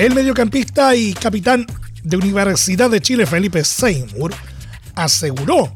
El 0.00 0.14
mediocampista 0.14 0.96
y 0.96 1.12
capitán 1.12 1.66
de 2.02 2.16
Universidad 2.16 2.88
de 2.88 3.02
Chile, 3.02 3.26
Felipe 3.26 3.62
Seymour, 3.62 4.32
aseguró 4.94 5.74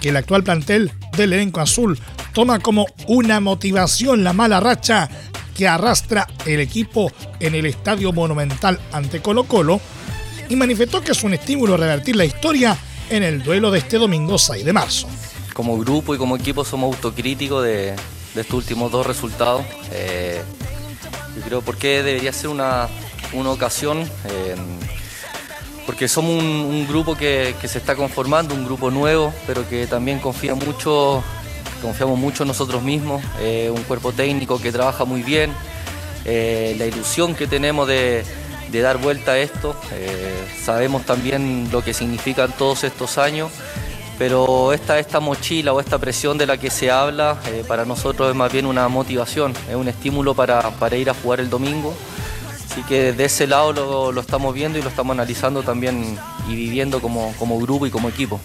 que 0.00 0.10
el 0.10 0.16
actual 0.16 0.44
plantel 0.44 0.92
del 1.16 1.32
elenco 1.32 1.60
azul 1.60 1.98
toma 2.32 2.60
como 2.60 2.86
una 3.08 3.40
motivación 3.40 4.22
la 4.22 4.32
mala 4.32 4.60
racha 4.60 5.08
que 5.56 5.66
arrastra 5.66 6.28
el 6.44 6.60
equipo 6.60 7.10
en 7.40 7.56
el 7.56 7.66
Estadio 7.66 8.12
Monumental 8.12 8.78
ante 8.92 9.20
Colo 9.20 9.42
Colo 9.48 9.80
y 10.48 10.54
manifestó 10.54 11.02
que 11.02 11.10
es 11.10 11.24
un 11.24 11.34
estímulo 11.34 11.76
revertir 11.76 12.14
la 12.14 12.24
historia 12.24 12.78
en 13.10 13.24
el 13.24 13.42
duelo 13.42 13.72
de 13.72 13.80
este 13.80 13.98
domingo 13.98 14.38
6 14.38 14.64
de 14.64 14.72
marzo. 14.72 15.08
Como 15.54 15.76
grupo 15.76 16.14
y 16.14 16.18
como 16.18 16.36
equipo 16.36 16.64
somos 16.64 16.94
autocríticos 16.94 17.64
de, 17.64 17.96
estos 18.36 18.54
últimos 18.54 18.92
dos 18.92 19.04
resultados. 19.04 19.64
Eh, 19.90 20.40
yo 21.34 21.42
creo 21.42 21.62
porque 21.62 22.04
debería 22.04 22.32
ser 22.32 22.50
una 22.50 22.88
una 23.32 23.50
ocasión, 23.50 24.02
eh, 24.02 24.56
porque 25.84 26.08
somos 26.08 26.42
un, 26.42 26.86
grupo 26.88 27.16
que, 27.16 27.54
se 27.64 27.78
está 27.78 27.94
conformando, 27.94 28.54
un 28.54 28.64
grupo 28.64 28.90
nuevo, 28.90 29.32
pero 29.46 29.68
que 29.68 29.86
también 29.86 30.18
confía 30.18 30.54
mucho, 30.54 31.22
confiamos 31.82 32.18
mucho 32.18 32.42
en 32.42 32.48
nosotros 32.48 32.82
mismos, 32.82 33.22
eh, 33.40 33.70
un 33.74 33.82
cuerpo 33.84 34.12
técnico 34.12 34.60
que 34.60 34.72
trabaja 34.72 35.04
muy 35.04 35.22
bien, 35.22 35.52
eh, 36.24 36.74
la 36.78 36.86
ilusión 36.86 37.34
que 37.34 37.46
tenemos 37.46 37.86
de, 37.86 38.24
dar 38.72 38.98
vuelta 38.98 39.32
a 39.32 39.38
esto, 39.38 39.74
sabemos 40.62 41.06
también 41.06 41.70
lo 41.72 41.82
que 41.82 41.94
significan 41.94 42.52
todos 42.52 42.84
estos 42.84 43.16
años 43.16 43.50
pero 44.18 44.74
esta, 44.74 44.98
esta 44.98 45.18
mochila 45.18 45.72
o 45.72 45.80
esta 45.80 45.96
presión 45.96 46.36
de 46.36 46.46
la 46.46 46.58
que 46.58 46.68
se 46.68 46.90
habla 46.90 47.38
para 47.66 47.86
nosotros 47.86 48.28
es 48.28 48.36
más 48.36 48.52
bien 48.52 48.66
una 48.66 48.86
motivación, 48.88 49.54
es 49.66 49.74
un 49.74 49.88
estímulo 49.88 50.34
para 50.34 50.96
ir 50.98 51.08
a 51.08 51.14
jugar 51.14 51.40
el 51.40 51.48
domingo. 51.48 51.94
Así 52.76 52.84
que 52.84 53.14
de 53.14 53.24
ese 53.24 53.46
lado 53.46 54.12
lo, 54.12 54.20
estamos 54.20 54.52
viendo 54.52 54.78
y 54.78 54.82
lo 54.82 54.90
estamos 54.90 55.14
analizando 55.14 55.62
también 55.62 56.18
y 56.46 56.54
viviendo 56.54 57.00
como, 57.00 57.32
grupo 57.58 57.86
y 57.86 57.90
como 57.90 58.10
equipo. 58.10 58.38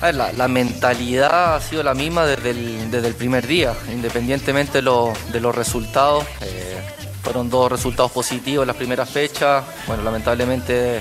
la, 0.00 0.48
mentalidad 0.48 1.54
ha 1.54 1.60
sido 1.60 1.84
la 1.84 1.94
misma 1.94 2.26
desde 2.26 2.50
el, 2.50 3.14
primer 3.14 3.46
día, 3.46 3.72
independientemente 3.92 4.82
de, 4.82 5.40
los 5.40 5.54
resultados. 5.54 6.24
Eh, 6.40 6.76
fueron 7.22 7.50
dos 7.50 7.70
resultados 7.70 8.10
positivos 8.10 8.64
en 8.64 8.66
las 8.66 8.76
primeras 8.76 9.08
fechas, 9.08 9.62
bueno, 9.86 10.02
lamentablemente 10.02 11.00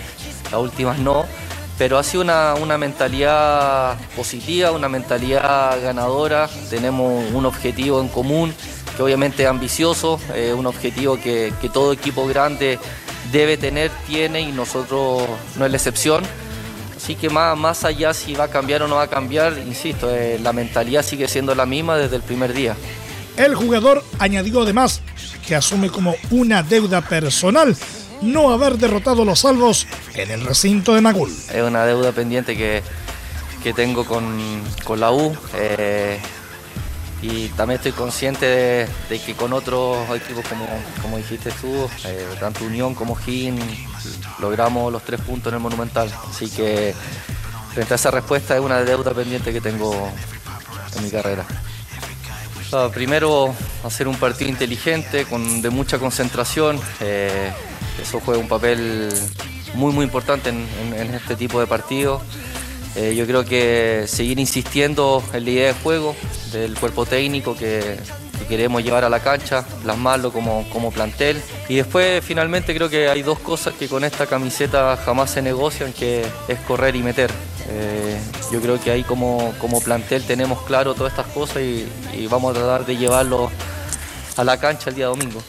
las 0.51 0.61
últimas 0.61 0.99
no, 0.99 1.25
pero 1.79 1.97
ha 1.97 2.03
sido 2.03 2.21
una, 2.21 2.53
una 2.53 2.77
mentalidad 2.77 3.97
positiva, 4.15 4.69
una 4.69 4.87
mentalidad 4.87 5.81
ganadora, 5.81 6.47
tenemos 6.69 7.25
un 7.33 7.43
objetivo 7.47 7.99
en 8.01 8.07
común 8.07 8.53
que 9.01 9.05
obviamente 9.05 9.41
es 9.41 9.49
ambicioso, 9.49 10.19
es 10.35 10.53
un 10.53 10.67
objetivo 10.67 11.19
que, 11.19 11.51
todo 11.73 11.91
equipo 11.91 12.27
grande 12.27 12.77
debe 13.31 13.57
tener, 13.57 13.89
tiene 14.05 14.41
y 14.41 14.51
nosotros 14.51 15.23
no 15.55 15.65
es 15.65 15.71
la 15.71 15.77
excepción. 15.77 16.23
Así 16.95 17.15
que 17.15 17.31
más, 17.31 17.57
más 17.57 17.83
allá 17.83 18.13
si 18.13 18.35
va 18.35 18.43
a 18.43 18.47
cambiar 18.49 18.83
o 18.83 18.87
no 18.87 18.97
va 18.97 19.03
a 19.03 19.09
cambiar, 19.09 19.57
insisto, 19.57 20.13
eh, 20.13 20.37
la 20.39 20.53
mentalidad 20.53 21.03
sigue 21.03 21.27
siendo 21.27 21.55
la 21.55 21.65
misma 21.65 21.97
desde 21.97 22.17
el 22.17 22.21
primer 22.21 22.53
día. 22.53 22.75
El 23.37 23.55
jugador 23.55 24.03
añadió 24.19 24.61
además 24.61 25.01
que 25.47 25.55
asume 25.55 25.89
como 25.89 26.13
una 26.29 26.61
deuda 26.61 27.01
personal 27.01 27.75
no 28.21 28.51
haber 28.51 28.77
derrotado 28.77 29.25
los 29.25 29.39
salvos 29.39 29.87
en 30.13 30.29
el 30.29 30.41
recinto 30.41 30.93
de 30.93 31.01
Magul. 31.01 31.31
Es 31.51 31.63
una 31.63 31.85
deuda 31.85 32.11
pendiente 32.11 32.55
que, 32.55 32.83
tengo 33.73 34.05
con, 34.05 34.99
la 34.99 35.11
U. 35.11 35.35
Eh, 35.55 36.19
y 37.21 37.49
también 37.49 37.77
estoy 37.77 37.91
consciente 37.91 38.45
de, 38.45 39.19
que 39.19 39.35
con 39.35 39.53
otros 39.53 40.09
equipos 40.15 40.43
como, 40.47 40.65
como 41.01 41.17
dijiste 41.17 41.51
tú, 41.61 41.87
eh, 42.05 42.25
tanto 42.39 42.65
Unión 42.65 42.95
como 42.95 43.15
Gin, 43.15 43.59
logramos 44.39 44.91
los 44.91 45.03
tres 45.03 45.21
puntos 45.21 45.51
en 45.51 45.57
el 45.57 45.61
Monumental. 45.61 46.11
Así 46.29 46.49
que 46.49 46.95
frente 47.73 47.93
a 47.93 47.95
esa 47.95 48.09
respuesta 48.09 48.55
es 48.55 48.61
una 48.61 48.81
deuda 48.83 49.13
pendiente 49.13 49.53
que 49.53 49.61
tengo 49.61 49.93
en 50.97 51.03
mi 51.03 51.11
carrera. 51.11 51.45
primero, 52.91 53.53
hacer 53.83 54.07
un 54.07 54.15
partido 54.15 54.49
inteligente, 54.49 55.25
con, 55.25 55.61
de 55.61 55.69
mucha 55.69 55.99
concentración. 55.99 56.79
Eh, 57.01 57.51
eso 58.01 58.19
juega 58.19 58.39
un 58.39 58.47
papel 58.47 59.13
muy 59.75 59.93
muy 59.93 60.05
importante 60.05 60.49
en 60.49 61.13
este 61.13 61.35
tipo 61.35 61.59
de 61.59 61.67
partidos. 61.67 62.23
Eh, 62.95 63.15
yo 63.15 63.25
creo 63.25 63.45
que 63.45 64.05
seguir 64.07 64.39
insistiendo 64.39 65.23
en 65.33 65.45
la 65.45 65.49
idea 65.49 65.67
de 65.67 65.73
juego 65.81 66.15
del 66.51 66.77
cuerpo 66.77 67.05
técnico 67.05 67.55
que, 67.55 67.97
queremos 68.49 68.83
llevar 68.83 69.05
a 69.05 69.09
la 69.09 69.21
cancha, 69.21 69.63
plasmarlo 69.81 70.33
como, 70.33 70.67
como 70.71 70.91
plantel. 70.91 71.41
Y 71.69 71.75
después 71.75 72.21
finalmente 72.21 72.75
creo 72.75 72.89
que 72.89 73.07
hay 73.07 73.21
dos 73.21 73.39
cosas 73.39 73.73
que 73.75 73.87
con 73.87 74.03
esta 74.03 74.25
camiseta 74.25 74.97
jamás 74.97 75.31
se 75.31 75.41
negocian, 75.41 75.93
que 75.93 76.25
es 76.49 76.59
correr 76.67 76.97
y 76.97 77.01
meter. 77.01 77.31
Eh, 77.69 78.19
yo 78.51 78.59
creo 78.59 78.77
que 78.81 78.91
ahí 78.91 79.03
como, 79.03 79.53
como 79.57 79.79
plantel 79.79 80.23
tenemos 80.25 80.61
claro 80.63 80.93
todas 80.93 81.13
estas 81.13 81.27
cosas 81.27 81.61
y, 81.61 81.87
y 82.13 82.27
vamos 82.27 82.51
a 82.51 82.59
tratar 82.59 82.85
de 82.85 82.97
llevarlo 82.97 83.49
a 84.35 84.43
la 84.43 84.59
cancha 84.59 84.89
el 84.89 84.97
día 84.97 85.05
domingo. 85.05 85.41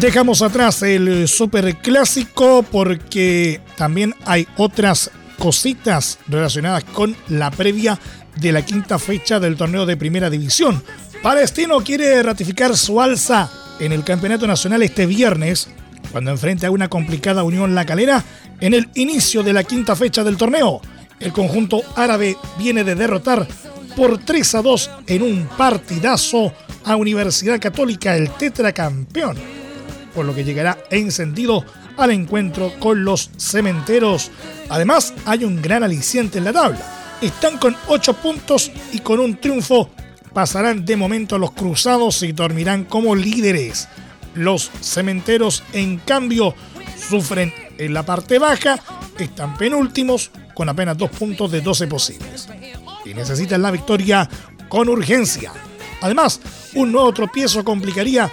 Dejamos 0.00 0.42
atrás 0.42 0.80
el 0.84 1.26
super 1.26 1.76
clásico 1.78 2.62
porque 2.62 3.60
también 3.76 4.14
hay 4.24 4.46
otras 4.56 5.10
cositas 5.40 6.20
relacionadas 6.28 6.84
con 6.84 7.16
la 7.28 7.50
previa 7.50 7.98
de 8.36 8.52
la 8.52 8.64
quinta 8.64 9.00
fecha 9.00 9.40
del 9.40 9.56
torneo 9.56 9.86
de 9.86 9.96
primera 9.96 10.30
división. 10.30 10.84
Palestino 11.20 11.82
quiere 11.82 12.22
ratificar 12.22 12.76
su 12.76 13.00
alza 13.00 13.50
en 13.80 13.90
el 13.90 14.04
campeonato 14.04 14.46
nacional 14.46 14.84
este 14.84 15.04
viernes, 15.04 15.68
cuando 16.12 16.30
enfrenta 16.30 16.68
a 16.68 16.70
una 16.70 16.86
complicada 16.86 17.42
Unión 17.42 17.74
La 17.74 17.84
Calera 17.84 18.22
en 18.60 18.74
el 18.74 18.88
inicio 18.94 19.42
de 19.42 19.52
la 19.52 19.64
quinta 19.64 19.96
fecha 19.96 20.22
del 20.22 20.36
torneo. 20.36 20.80
El 21.18 21.32
conjunto 21.32 21.82
árabe 21.96 22.36
viene 22.56 22.84
de 22.84 22.94
derrotar 22.94 23.48
por 23.96 24.18
3 24.18 24.54
a 24.54 24.62
2 24.62 24.90
en 25.08 25.22
un 25.22 25.48
partidazo 25.58 26.52
a 26.84 26.94
Universidad 26.94 27.58
Católica, 27.58 28.14
el 28.14 28.30
tetracampeón 28.30 29.57
por 30.14 30.26
lo 30.26 30.34
que 30.34 30.44
llegará 30.44 30.78
encendido 30.90 31.64
al 31.96 32.10
encuentro 32.12 32.72
con 32.78 33.04
los 33.04 33.30
cementeros. 33.36 34.30
Además, 34.68 35.14
hay 35.26 35.44
un 35.44 35.60
gran 35.60 35.82
aliciente 35.82 36.38
en 36.38 36.44
la 36.44 36.52
tabla. 36.52 36.80
Están 37.20 37.58
con 37.58 37.76
8 37.88 38.14
puntos 38.14 38.70
y 38.92 39.00
con 39.00 39.20
un 39.20 39.36
triunfo 39.40 39.90
pasarán 40.32 40.84
de 40.84 40.96
momento 40.96 41.38
los 41.38 41.50
cruzados 41.52 42.22
y 42.22 42.32
dormirán 42.32 42.84
como 42.84 43.16
líderes. 43.16 43.88
Los 44.34 44.70
cementeros, 44.80 45.64
en 45.72 45.98
cambio, 45.98 46.54
sufren 46.96 47.52
en 47.76 47.92
la 47.92 48.04
parte 48.04 48.38
baja, 48.38 48.78
están 49.18 49.56
penúltimos 49.56 50.30
con 50.54 50.68
apenas 50.68 50.96
2 50.96 51.10
puntos 51.10 51.50
de 51.50 51.60
12 51.60 51.86
posibles. 51.88 52.48
Y 53.04 53.14
necesitan 53.14 53.62
la 53.62 53.70
victoria 53.70 54.28
con 54.68 54.88
urgencia. 54.88 55.52
Además, 56.00 56.40
un 56.74 56.92
nuevo 56.92 57.12
tropiezo 57.12 57.64
complicaría 57.64 58.30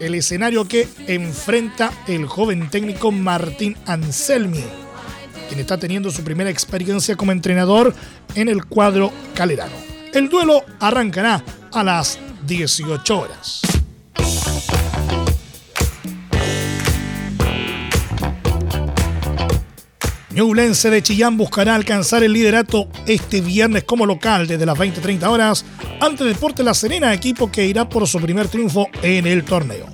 el 0.00 0.14
escenario 0.14 0.66
que 0.66 0.88
enfrenta 1.06 1.92
el 2.06 2.26
joven 2.26 2.70
técnico 2.70 3.12
Martín 3.12 3.76
Anselmi, 3.86 4.64
quien 5.48 5.60
está 5.60 5.78
teniendo 5.78 6.10
su 6.10 6.22
primera 6.22 6.50
experiencia 6.50 7.16
como 7.16 7.32
entrenador 7.32 7.94
en 8.34 8.48
el 8.48 8.64
cuadro 8.66 9.12
calerano. 9.34 9.76
El 10.12 10.28
duelo 10.28 10.64
arrancará 10.80 11.42
a 11.72 11.82
las 11.84 12.18
18 12.46 13.18
horas. 13.18 13.75
Ñublense 20.36 20.90
de 20.90 21.02
Chillán 21.02 21.38
buscará 21.38 21.74
alcanzar 21.74 22.22
el 22.22 22.34
liderato 22.34 22.90
este 23.06 23.40
viernes 23.40 23.84
como 23.84 24.04
local 24.04 24.46
desde 24.46 24.66
las 24.66 24.76
20-30 24.76 25.26
horas 25.30 25.64
ante 25.98 26.24
Deporte 26.24 26.62
La 26.62 26.74
Serena, 26.74 27.14
equipo 27.14 27.50
que 27.50 27.64
irá 27.64 27.88
por 27.88 28.06
su 28.06 28.20
primer 28.20 28.46
triunfo 28.48 28.86
en 29.00 29.26
el 29.26 29.44
torneo. 29.44 29.86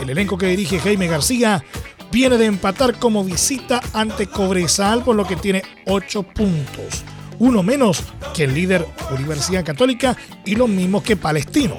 El 0.00 0.08
elenco 0.08 0.38
que 0.38 0.46
dirige 0.46 0.78
Jaime 0.78 1.08
García 1.08 1.64
viene 2.12 2.38
de 2.38 2.46
empatar 2.46 2.94
como 3.00 3.24
visita 3.24 3.80
ante 3.92 4.28
Cobresal, 4.28 5.02
por 5.02 5.16
lo 5.16 5.26
que 5.26 5.34
tiene 5.34 5.64
8 5.86 6.22
puntos, 6.22 7.02
uno 7.40 7.64
menos 7.64 8.04
que 8.32 8.44
el 8.44 8.54
líder 8.54 8.86
Universidad 9.10 9.64
Católica 9.64 10.16
y 10.44 10.54
lo 10.54 10.68
mismo 10.68 11.02
que 11.02 11.16
Palestino. 11.16 11.78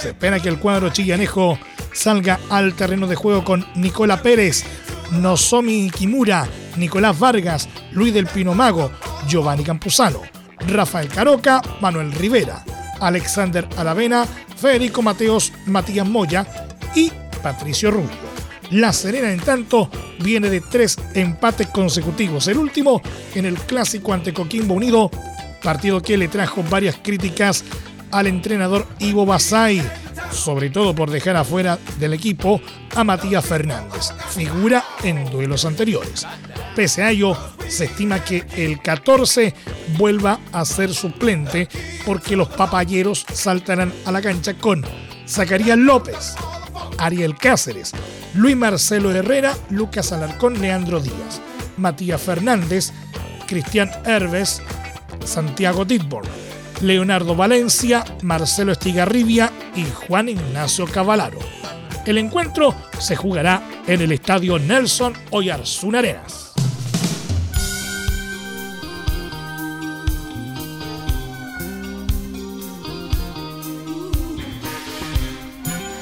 Se 0.00 0.10
espera 0.10 0.38
que 0.38 0.48
el 0.48 0.60
cuadro 0.60 0.90
chillanejo 0.90 1.58
salga 1.92 2.38
al 2.50 2.74
terreno 2.74 3.06
de 3.06 3.16
juego 3.16 3.44
con 3.44 3.66
Nicola 3.74 4.22
Pérez, 4.22 4.64
Nozomi 5.12 5.90
Kimura, 5.90 6.48
Nicolás 6.76 7.18
Vargas, 7.18 7.68
Luis 7.92 8.14
del 8.14 8.26
Pino 8.26 8.54
Mago, 8.54 8.90
Giovanni 9.26 9.64
Campuzano, 9.64 10.20
Rafael 10.68 11.08
Caroca, 11.08 11.60
Manuel 11.80 12.12
Rivera, 12.12 12.64
Alexander 13.00 13.66
Alavena, 13.76 14.26
Federico 14.56 15.02
Mateos, 15.02 15.52
Matías 15.66 16.06
Moya 16.06 16.46
y 16.94 17.10
Patricio 17.42 17.90
Rubio. 17.90 18.30
La 18.70 18.92
Serena, 18.92 19.32
en 19.32 19.40
tanto, 19.40 19.90
viene 20.20 20.48
de 20.48 20.60
tres 20.60 20.96
empates 21.14 21.66
consecutivos. 21.68 22.46
El 22.46 22.58
último 22.58 23.02
en 23.34 23.46
el 23.46 23.56
clásico 23.58 24.12
ante 24.12 24.32
Coquimbo 24.32 24.74
Unido, 24.74 25.10
partido 25.62 26.00
que 26.00 26.16
le 26.16 26.28
trajo 26.28 26.62
varias 26.70 26.96
críticas 27.02 27.64
al 28.12 28.28
entrenador 28.28 28.86
Ivo 29.00 29.26
Basay 29.26 29.82
sobre 30.30 30.70
todo 30.70 30.94
por 30.94 31.10
dejar 31.10 31.36
afuera 31.36 31.78
del 31.98 32.14
equipo 32.14 32.60
a 32.94 33.04
Matías 33.04 33.44
Fernández, 33.44 34.12
figura 34.30 34.84
en 35.02 35.30
duelos 35.30 35.64
anteriores. 35.64 36.26
Pese 36.74 37.02
a 37.02 37.10
ello, 37.10 37.36
se 37.68 37.86
estima 37.86 38.24
que 38.24 38.44
el 38.56 38.80
14 38.80 39.54
vuelva 39.98 40.40
a 40.52 40.64
ser 40.64 40.94
suplente 40.94 41.68
porque 42.04 42.36
los 42.36 42.48
papayeros 42.48 43.26
saltarán 43.32 43.92
a 44.04 44.12
la 44.12 44.22
cancha 44.22 44.54
con 44.54 44.84
Zacarías 45.26 45.78
López, 45.78 46.34
Ariel 46.98 47.36
Cáceres, 47.36 47.92
Luis 48.34 48.56
Marcelo 48.56 49.12
Herrera, 49.12 49.56
Lucas 49.70 50.12
Alarcón, 50.12 50.60
Leandro 50.60 51.00
Díaz, 51.00 51.40
Matías 51.76 52.20
Fernández, 52.20 52.92
Cristian 53.46 53.90
Herves, 54.04 54.62
Santiago 55.24 55.84
Ditborn, 55.84 56.28
Leonardo 56.80 57.34
Valencia, 57.34 58.04
Marcelo 58.22 58.72
Estigarribia 58.72 59.50
y 59.74 59.84
Juan 59.84 60.28
Ignacio 60.28 60.86
Cavalaro. 60.86 61.38
El 62.06 62.18
encuentro 62.18 62.74
se 62.98 63.16
jugará 63.16 63.62
en 63.86 64.00
el 64.00 64.12
estadio 64.12 64.58
Nelson 64.58 65.12
Oyarzún 65.30 65.96
Arenas. 65.96 66.52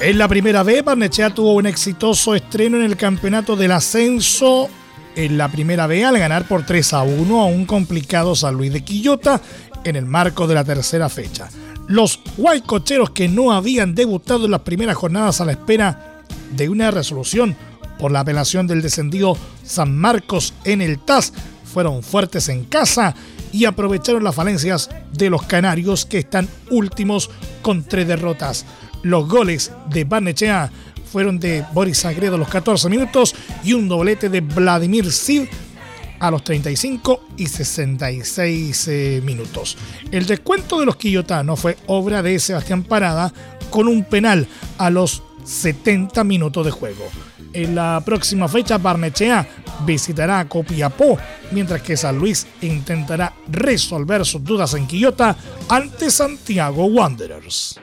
En 0.01 0.17
la 0.17 0.29
primera 0.29 0.63
vez, 0.63 0.85
Barnechea 0.85 1.31
tuvo 1.31 1.55
un 1.55 1.67
exitoso 1.67 2.37
estreno 2.37 2.77
en 2.77 2.85
el 2.85 2.97
campeonato 2.97 3.57
del 3.57 3.73
ascenso 3.73 4.71
en 5.17 5.37
la 5.37 5.49
primera 5.49 5.89
vez 5.89 6.05
al 6.05 6.17
ganar 6.17 6.47
por 6.47 6.65
3 6.65 6.93
a 6.93 7.03
1 7.03 7.41
a 7.41 7.47
un 7.47 7.67
complicado 7.67 8.37
San 8.37 8.55
Luis 8.55 8.73
de 8.73 8.83
Quillota 8.83 9.41
en 9.85 9.97
el 9.97 10.07
marco 10.07 10.47
de 10.47 10.55
la 10.55 10.65
tercera 10.65 11.09
fecha. 11.09 11.49
Los 11.87 12.21
guaycocheros 12.37 13.11
que 13.11 13.29
no 13.29 13.53
habían 13.53 13.95
debutado 13.95 14.45
en 14.45 14.51
las 14.51 14.61
primeras 14.61 14.97
jornadas 14.97 15.41
a 15.41 15.45
la 15.45 15.53
espera 15.53 16.23
de 16.51 16.69
una 16.69 16.91
resolución 16.91 17.57
por 17.99 18.13
la 18.13 18.21
apelación 18.21 18.67
del 18.67 18.83
descendido 18.83 19.37
San 19.65 19.97
Marcos 19.97 20.55
en 20.65 20.83
el 20.83 20.99
TAS 20.99 21.33
fueron 21.65 22.03
fuertes 22.03 22.49
en 22.49 22.65
casa 22.65 23.15
y 23.53 23.65
aprovecharon 23.65 24.25
las 24.25 24.35
falencias 24.35 24.91
de 25.13 25.31
los 25.31 25.43
canarios 25.43 26.07
que 26.07 26.19
están 26.19 26.49
últimos 26.71 27.31
con 27.63 27.85
tres 27.85 28.07
derrotas. 28.07 28.67
Los 29.03 29.29
goles 29.29 29.73
de 29.91 30.05
Barnechea 30.05 30.71
fueron 31.11 31.39
de 31.39 31.65
Boris 31.73 31.99
Sagredo 31.99 32.35
a 32.35 32.39
los 32.39 32.49
14 32.49 32.89
minutos 32.89 33.35
y 33.65 33.73
un 33.73 33.89
doblete 33.89 34.29
de 34.29 34.41
Vladimir 34.41 35.11
Sid 35.11 35.49
a 36.21 36.31
los 36.31 36.45
35 36.45 37.21
y 37.37 37.47
66 37.47 38.89
eh, 38.89 39.23
minutos. 39.25 39.77
El 40.11 40.27
descuento 40.27 40.81
de 40.81 40.87
los 40.87 40.97
quillotanos 40.97 41.61
fue 41.61 41.77
obra 41.87 42.23
de 42.23 42.39
Sebastián 42.39 42.83
Parada 42.83 43.33
con 43.71 43.89
un 43.89 44.05
penal 44.05 44.47
a 44.79 44.91
los 44.91 45.23
70 45.45 46.25
minutos 46.25 46.65
de 46.65 46.71
juego. 46.71 47.05
En 47.53 47.75
la 47.75 48.03
próxima 48.05 48.47
fecha, 48.47 48.79
Barnechea 48.79 49.49
visitará 49.87 50.41
a 50.41 50.49
Copiapó, 50.49 51.19
mientras 51.51 51.83
que 51.83 51.97
San 51.97 52.19
Luis 52.19 52.47
intentará 52.61 53.33
resolver 53.49 54.25
sus 54.27 54.45
dudas 54.45 54.75
en 54.75 54.87
Quillota 54.87 55.37
ante 55.69 56.11
Santiago 56.11 56.85
Wanderers. 56.85 57.81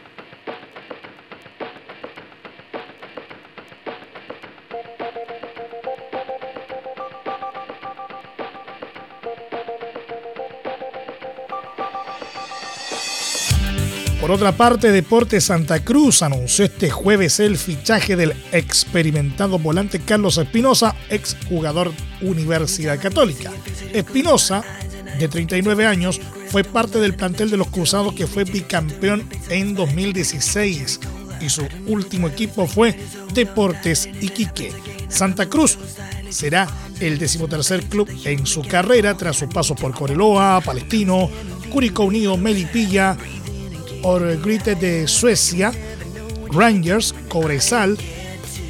Por 14.26 14.32
otra 14.32 14.54
parte, 14.54 14.92
Deporte 14.92 15.40
Santa 15.40 15.84
Cruz 15.84 16.24
anunció 16.24 16.66
este 16.66 16.90
jueves 16.90 17.40
el 17.40 17.60
fichaje 17.60 18.16
del 18.16 18.34
experimentado 18.52 19.60
volante 19.60 20.00
Carlos 20.00 20.40
Espinosa, 20.40 20.96
exjugador 21.12 21.92
Universidad 22.22 23.00
Católica. 23.00 23.52
Espinosa, 23.94 24.64
de 25.20 25.28
39 25.28 25.86
años, 25.86 26.20
fue 26.50 26.64
parte 26.64 26.98
del 27.00 27.14
plantel 27.14 27.52
de 27.52 27.58
los 27.58 27.68
Cruzados 27.68 28.16
que 28.16 28.26
fue 28.26 28.46
bicampeón 28.46 29.30
en 29.50 29.76
2016 29.76 31.02
y 31.40 31.50
su 31.50 31.68
último 31.86 32.28
equipo 32.28 32.66
fue 32.66 33.00
Deportes 33.32 34.10
Iquique. 34.22 34.72
Santa 35.08 35.48
Cruz 35.48 35.78
será 36.30 36.68
el 37.00 37.20
decimotercer 37.20 37.84
club 37.84 38.10
en 38.26 38.48
su 38.48 38.64
carrera 38.64 39.16
tras 39.16 39.36
su 39.38 39.48
paso 39.48 39.76
por 39.76 39.94
Coreloa, 39.94 40.62
Palestino, 40.66 41.30
Curicó 41.72 42.06
Unido, 42.06 42.38
Melipilla, 42.38 43.16
Orgrite 44.06 44.76
de 44.76 45.08
Suecia, 45.08 45.72
Rangers, 46.52 47.14
Cobresal, 47.28 47.98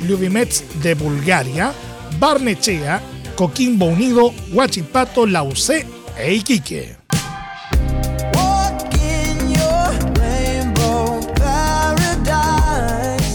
Ljubimets 0.08 0.64
de 0.82 0.94
Bulgaria, 0.94 1.74
Barnechea, 2.18 3.02
Coquimbo 3.36 3.86
Unido, 3.86 4.34
Huachipato, 4.54 5.26
Lauce 5.26 5.86
e 6.18 6.34
Iquique. 6.36 6.96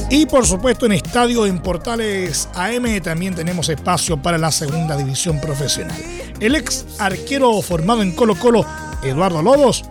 Y 0.09 0.25
por 0.27 0.47
supuesto 0.47 0.87
en 0.87 0.93
Estadio 0.93 1.45
en 1.45 1.61
Portales 1.61 2.49
AM 2.55 3.01
también 3.03 3.35
tenemos 3.35 3.69
espacio 3.69 4.17
para 4.17 4.39
la 4.39 4.51
segunda 4.51 4.97
división 4.97 5.39
profesional. 5.39 6.03
El 6.41 6.55
ex 6.57 6.87
arquero 6.99 7.61
formado 7.61 8.01
en 8.01 8.13
Colo 8.13 8.35
Colo, 8.37 8.65
Eduardo 9.03 9.43
Lobos, 9.43 9.85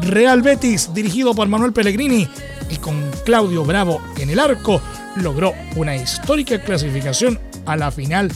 Real 0.02 0.42
Betis, 0.42 0.94
dirigido 0.96 1.36
por 1.36 1.48
Manuel 1.48 1.74
Pellegrini 1.74 2.28
y 2.70 2.78
con 2.78 3.12
Claudio 3.26 3.64
Bravo 3.64 4.02
en 4.18 4.32
el 4.32 4.40
arco, 4.40 4.82
logró 5.18 5.54
una 5.76 5.96
histórica 5.96 6.60
clasificación 6.64 7.40
a 7.68 7.76
la 7.76 7.92
final 7.92 8.32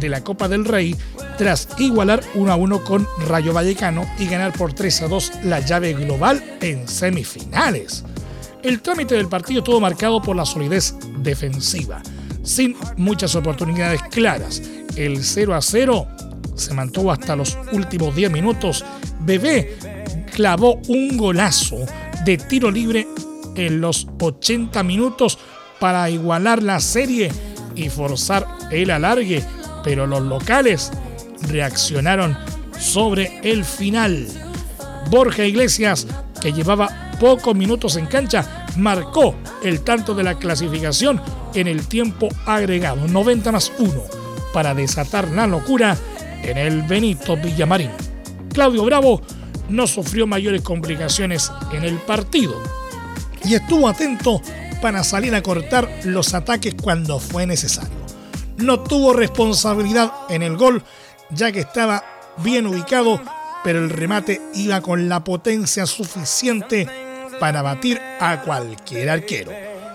de 0.00 0.08
la 0.08 0.22
Copa 0.22 0.48
del 0.48 0.64
Rey 0.64 0.96
tras 1.36 1.68
igualar 1.78 2.20
1 2.34 2.52
a 2.52 2.56
1 2.56 2.84
con 2.84 3.06
Rayo 3.26 3.52
Vallecano 3.52 4.04
y 4.18 4.26
ganar 4.26 4.52
por 4.52 4.72
3 4.72 5.02
a 5.02 5.08
2 5.08 5.32
la 5.44 5.60
llave 5.60 5.94
global 5.94 6.42
en 6.60 6.88
semifinales. 6.88 8.04
El 8.62 8.80
trámite 8.80 9.14
del 9.14 9.28
partido 9.28 9.60
estuvo 9.60 9.80
marcado 9.80 10.20
por 10.20 10.34
la 10.34 10.44
solidez 10.44 10.94
defensiva, 11.18 12.02
sin 12.42 12.76
muchas 12.96 13.34
oportunidades 13.34 14.02
claras. 14.10 14.62
El 14.96 15.22
0 15.22 15.54
a 15.54 15.62
0 15.62 16.08
se 16.54 16.74
mantuvo 16.74 17.12
hasta 17.12 17.36
los 17.36 17.56
últimos 17.72 18.14
10 18.16 18.32
minutos. 18.32 18.84
Bebé 19.20 19.76
clavó 20.34 20.80
un 20.88 21.16
golazo 21.16 21.78
de 22.24 22.36
tiro 22.36 22.70
libre 22.70 23.06
en 23.54 23.80
los 23.80 24.06
80 24.20 24.82
minutos 24.82 25.38
para 25.78 26.10
igualar 26.10 26.62
la 26.62 26.80
serie 26.80 27.30
y 27.74 27.88
forzar 27.88 28.46
el 28.70 28.90
alargue, 28.90 29.44
pero 29.82 30.06
los 30.06 30.22
locales 30.22 30.90
reaccionaron 31.48 32.36
sobre 32.78 33.40
el 33.42 33.64
final. 33.64 34.26
Borja 35.10 35.44
Iglesias, 35.44 36.06
que 36.40 36.52
llevaba 36.52 37.12
pocos 37.18 37.54
minutos 37.54 37.96
en 37.96 38.06
cancha, 38.06 38.66
marcó 38.76 39.34
el 39.62 39.80
tanto 39.80 40.14
de 40.14 40.22
la 40.22 40.38
clasificación 40.38 41.20
en 41.54 41.66
el 41.66 41.86
tiempo 41.86 42.28
agregado, 42.46 43.08
90 43.08 43.52
más 43.52 43.72
1, 43.78 43.92
para 44.52 44.74
desatar 44.74 45.28
la 45.28 45.46
locura 45.46 45.96
en 46.42 46.56
el 46.58 46.82
Benito 46.82 47.36
Villamarín. 47.36 47.90
Claudio 48.52 48.84
Bravo 48.84 49.22
no 49.68 49.86
sufrió 49.86 50.26
mayores 50.26 50.62
complicaciones 50.62 51.52
en 51.72 51.84
el 51.84 51.96
partido 51.98 52.54
y 53.44 53.54
estuvo 53.54 53.88
atento 53.88 54.40
para 54.80 55.02
salir 55.04 55.34
a 55.34 55.42
cortar 55.42 55.88
los 56.04 56.34
ataques 56.34 56.74
cuando 56.80 57.18
fue 57.18 57.46
necesario. 57.46 57.97
No 58.58 58.80
tuvo 58.80 59.12
responsabilidad 59.12 60.12
en 60.28 60.42
el 60.42 60.56
gol 60.56 60.82
ya 61.30 61.52
que 61.52 61.60
estaba 61.60 62.04
bien 62.38 62.66
ubicado, 62.66 63.20
pero 63.62 63.78
el 63.78 63.90
remate 63.90 64.40
iba 64.54 64.80
con 64.80 65.08
la 65.08 65.22
potencia 65.22 65.86
suficiente 65.86 66.88
para 67.38 67.62
batir 67.62 68.00
a 68.20 68.42
cualquier 68.42 69.10
arquero. 69.10 69.52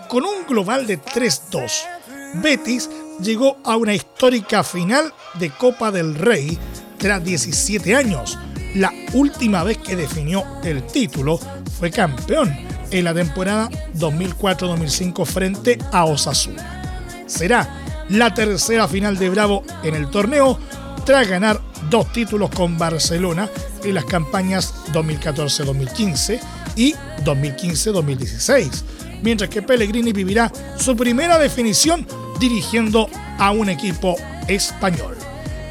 Con 0.08 0.24
un 0.24 0.46
global 0.48 0.88
de 0.88 1.02
3-2, 1.02 1.72
Betis 2.36 2.90
llegó 3.20 3.58
a 3.64 3.76
una 3.76 3.94
histórica 3.94 4.64
final 4.64 5.14
de 5.36 5.50
Copa 5.50 5.92
del 5.92 6.16
Rey 6.16 6.58
tras 6.98 7.24
17 7.24 7.96
años. 7.96 8.38
La 8.76 8.94
última 9.14 9.64
vez 9.64 9.78
que 9.80 9.96
definió 9.96 10.44
el 10.64 10.88
título 10.88 11.38
fue 11.80 11.92
campeón 11.92 12.56
en 12.92 13.04
la 13.04 13.14
temporada 13.14 13.70
2004-2005 13.96 15.26
frente 15.26 15.78
a 15.92 16.06
Osasuna. 16.06 17.26
Será 17.28 17.83
la 18.10 18.34
tercera 18.34 18.88
final 18.88 19.18
de 19.18 19.30
Bravo 19.30 19.64
en 19.84 19.96
el 19.96 20.10
torneo 20.10 20.60
tras 21.06 21.28
ganar 21.28 21.60
dos 21.90 22.12
títulos 22.12 22.50
con 22.50 22.78
Barcelona 22.78 23.50
en 23.84 23.96
las 23.96 24.06
campañas 24.06 24.74
2014-2015 24.94 26.40
y 26.76 26.94
2015-2016, 27.24 28.84
mientras 29.22 29.50
que 29.50 29.62
Pellegrini 29.62 30.14
vivirá 30.14 30.52
su 30.78 30.96
primera 30.96 31.38
definición 31.38 32.08
dirigiendo 32.40 33.10
a 33.38 33.52
un 33.52 33.70
equipo 33.70 34.16
español. 34.48 35.18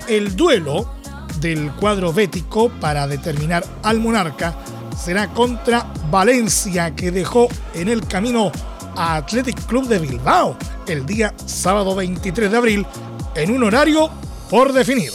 El 0.09 0.37
duelo 0.37 0.93
del 1.41 1.73
cuadro 1.73 2.13
bético 2.13 2.71
para 2.81 3.07
determinar 3.07 3.65
al 3.83 3.99
monarca 3.99 4.55
será 4.97 5.29
contra 5.29 5.87
Valencia, 6.11 6.95
que 6.95 7.11
dejó 7.11 7.49
en 7.75 7.89
el 7.89 8.07
camino 8.07 8.53
a 8.97 9.17
Athletic 9.17 9.67
Club 9.67 9.89
de 9.89 9.99
Bilbao 9.99 10.57
el 10.87 11.07
día 11.07 11.35
sábado 11.47 11.95
23 11.95 12.51
de 12.51 12.57
abril 12.57 12.87
en 13.35 13.51
un 13.51 13.63
horario 13.63 14.11
por 14.51 14.73
definir. 14.73 15.13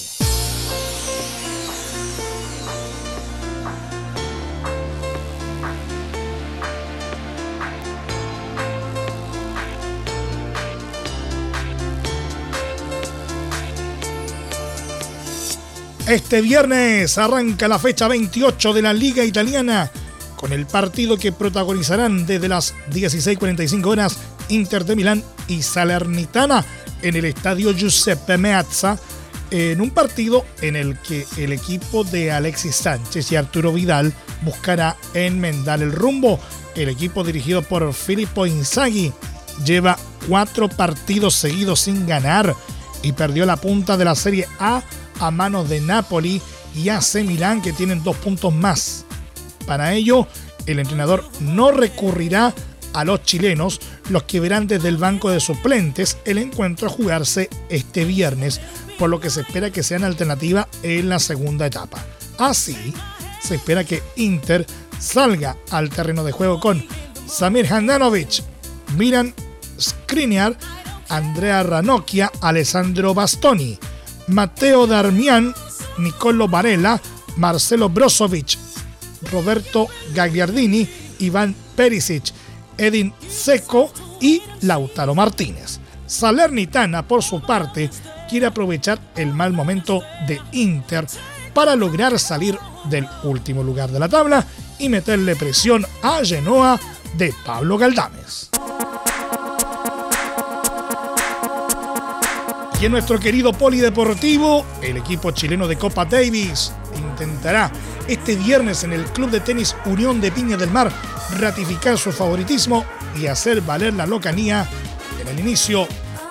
Este 16.07 16.41
viernes 16.41 17.17
arranca 17.17 17.67
la 17.67 17.79
fecha 17.79 18.07
28 18.07 18.71
de 18.71 18.81
la 18.81 18.93
Liga 18.93 19.25
Italiana 19.25 19.91
con 20.37 20.53
el 20.53 20.65
partido 20.65 21.17
que 21.17 21.33
protagonizarán 21.33 22.25
desde 22.25 22.47
las 22.47 22.73
16:45 22.93 23.85
horas 23.87 24.17
Inter 24.49 24.85
de 24.85 24.95
Milán 24.95 25.23
y 25.47 25.61
Salernitana 25.61 26.65
en 27.01 27.15
el 27.15 27.25
estadio 27.25 27.71
Giuseppe 27.71 28.37
Meazza 28.37 28.97
en 29.51 29.79
un 29.79 29.91
partido 29.91 30.45
en 30.61 30.75
el 30.75 30.97
que 30.99 31.25
el 31.37 31.53
equipo 31.53 32.03
de 32.03 32.31
Alexis 32.31 32.75
Sánchez 32.75 33.31
y 33.31 33.35
Arturo 33.35 33.71
Vidal 33.71 34.13
buscará 34.41 34.97
enmendar 35.13 35.81
el 35.81 35.91
rumbo. 35.91 36.39
El 36.75 36.89
equipo 36.89 37.23
dirigido 37.23 37.61
por 37.61 37.93
Filippo 37.93 38.45
Inzaghi 38.45 39.13
lleva 39.65 39.97
cuatro 40.27 40.67
partidos 40.69 41.35
seguidos 41.35 41.79
sin 41.81 42.05
ganar 42.05 42.55
y 43.01 43.13
perdió 43.13 43.45
la 43.45 43.57
punta 43.57 43.97
de 43.97 44.05
la 44.05 44.15
Serie 44.15 44.47
A 44.59 44.81
a 45.19 45.31
manos 45.31 45.69
de 45.69 45.81
Napoli 45.81 46.41
y 46.75 46.89
AC 46.89 47.23
Milán 47.25 47.61
que 47.61 47.73
tienen 47.73 48.03
dos 48.03 48.17
puntos 48.17 48.53
más. 48.53 49.05
Para 49.65 49.93
ello, 49.93 50.27
el 50.65 50.79
entrenador 50.79 51.27
no 51.39 51.71
recurrirá 51.71 52.53
a 52.93 53.03
los 53.03 53.23
chilenos, 53.23 53.79
los 54.09 54.23
que 54.23 54.39
verán 54.39 54.67
desde 54.67 54.89
el 54.89 54.97
banco 54.97 55.29
de 55.29 55.39
suplentes 55.39 56.17
el 56.25 56.37
encuentro 56.37 56.87
a 56.87 56.91
jugarse 56.91 57.49
este 57.69 58.05
viernes, 58.05 58.61
por 58.97 59.09
lo 59.09 59.19
que 59.19 59.29
se 59.29 59.41
espera 59.41 59.71
que 59.71 59.83
sean 59.83 60.03
alternativa 60.03 60.67
en 60.83 61.09
la 61.09 61.19
segunda 61.19 61.65
etapa. 61.65 62.03
Así, 62.37 62.93
se 63.41 63.55
espera 63.55 63.83
que 63.83 64.01
Inter 64.15 64.65
salga 64.99 65.57
al 65.71 65.89
terreno 65.89 66.23
de 66.23 66.31
juego 66.31 66.59
con 66.59 66.85
Samir 67.27 67.71
Handanovic, 67.71 68.43
Miran 68.95 69.33
Skriniar, 69.79 70.57
Andrea 71.09 71.63
Ranocchia, 71.63 72.31
Alessandro 72.41 73.13
Bastoni, 73.13 73.77
Mateo 74.27 74.87
Darmian, 74.87 75.53
Nicolo 75.97 76.47
Varela, 76.47 77.01
Marcelo 77.37 77.89
Brozovic, 77.89 78.57
Roberto 79.31 79.87
Gagliardini, 80.13 80.87
Iván 81.19 81.55
Perisic, 81.75 82.33
Edin 82.77 83.13
Seco 83.27 83.91
y 84.21 84.41
Lautaro 84.61 85.15
Martínez. 85.15 85.79
Salernitana, 86.05 87.07
por 87.07 87.23
su 87.23 87.41
parte, 87.41 87.89
quiere 88.29 88.45
aprovechar 88.45 88.99
el 89.15 89.33
mal 89.33 89.53
momento 89.53 90.01
de 90.27 90.39
Inter 90.53 91.05
para 91.53 91.75
lograr 91.75 92.17
salir 92.19 92.57
del 92.85 93.07
último 93.23 93.63
lugar 93.63 93.89
de 93.91 93.99
la 93.99 94.07
tabla 94.07 94.45
y 94.79 94.89
meterle 94.89 95.35
presión 95.35 95.85
a 96.01 96.23
Genoa 96.23 96.79
de 97.17 97.33
Pablo 97.45 97.77
Galdames. 97.77 98.49
Y 102.79 102.85
en 102.85 102.91
nuestro 102.91 103.19
querido 103.19 103.53
polideportivo, 103.53 104.63
el 104.83 104.97
equipo 104.97 105.31
chileno 105.31 105.67
de 105.67 105.77
Copa 105.77 106.05
Davis 106.05 106.71
intentará 106.95 107.71
este 108.07 108.35
viernes 108.35 108.83
en 108.83 108.93
el 108.93 109.03
Club 109.05 109.31
de 109.31 109.39
Tenis 109.39 109.75
Unión 109.85 110.21
de 110.21 110.31
Piña 110.31 110.57
del 110.57 110.69
Mar 110.69 110.91
ratificar 111.39 111.97
su 111.97 112.11
favoritismo 112.11 112.85
y 113.15 113.27
hacer 113.27 113.61
valer 113.61 113.93
la 113.93 114.05
locanía 114.05 114.67
en 115.21 115.27
el 115.27 115.39
inicio 115.39 115.87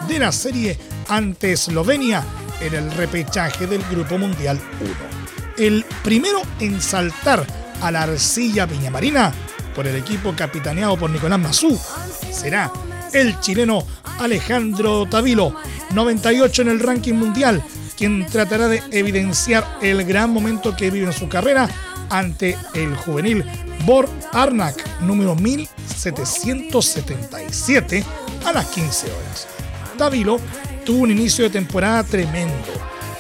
de 0.09 0.18
la 0.18 0.32
serie 0.32 0.78
ante 1.09 1.52
Eslovenia 1.52 2.24
en 2.61 2.74
el 2.74 2.90
repechaje 2.92 3.66
del 3.66 3.82
Grupo 3.90 4.18
Mundial 4.18 4.61
1. 4.80 4.90
El 5.59 5.85
primero 6.02 6.42
en 6.61 6.80
saltar 6.80 7.46
a 7.80 7.90
la 7.90 8.02
arcilla 8.02 8.66
piñamarina 8.66 9.32
por 9.74 9.87
el 9.87 9.96
equipo 9.96 10.35
capitaneado 10.35 10.96
por 10.96 11.11
Nicolás 11.11 11.38
Mazú 11.38 11.78
será 12.30 12.70
el 13.12 13.38
chileno 13.40 13.87
Alejandro 14.18 15.06
Tavilo, 15.06 15.54
98 15.92 16.62
en 16.62 16.68
el 16.68 16.80
ranking 16.80 17.14
mundial, 17.14 17.62
quien 17.96 18.26
tratará 18.26 18.68
de 18.68 18.82
evidenciar 18.90 19.78
el 19.82 20.04
gran 20.04 20.30
momento 20.30 20.76
que 20.76 20.90
vive 20.90 21.06
en 21.06 21.12
su 21.12 21.28
carrera 21.28 21.68
ante 22.11 22.56
el 22.74 22.94
juvenil 22.96 23.44
Bor 23.87 24.11
Arnak, 24.33 25.01
número 25.03 25.37
1777, 25.37 28.05
a 28.44 28.53
las 28.53 28.66
15 28.66 29.07
horas. 29.07 29.46
Davilo 29.96 30.40
tuvo 30.85 31.05
un 31.05 31.12
inicio 31.12 31.44
de 31.44 31.51
temporada 31.51 32.03
tremendo, 32.03 32.72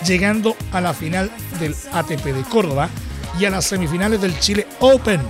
llegando 0.04 0.56
a 0.72 0.80
la 0.80 0.92
final 0.92 1.30
del 1.60 1.76
ATP 1.92 2.24
de 2.24 2.42
Córdoba 2.42 2.90
y 3.38 3.44
a 3.44 3.50
las 3.50 3.66
semifinales 3.66 4.20
del 4.20 4.36
Chile 4.40 4.66
Open, 4.80 5.22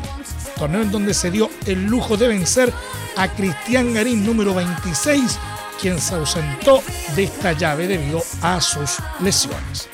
torneo 0.58 0.80
en 0.80 0.90
donde 0.90 1.12
se 1.12 1.30
dio 1.30 1.50
el 1.66 1.84
lujo 1.84 2.16
de 2.16 2.28
vencer 2.28 2.72
a 3.18 3.28
Cristian 3.28 3.92
Garín, 3.92 4.24
número 4.24 4.54
26, 4.54 5.38
quien 5.78 6.00
se 6.00 6.14
ausentó 6.14 6.82
de 7.14 7.24
esta 7.24 7.52
llave 7.52 7.86
debido 7.86 8.22
a 8.40 8.58
sus 8.62 8.92
lesiones. 9.20 9.90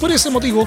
Por 0.00 0.10
ese 0.12 0.30
motivo, 0.30 0.66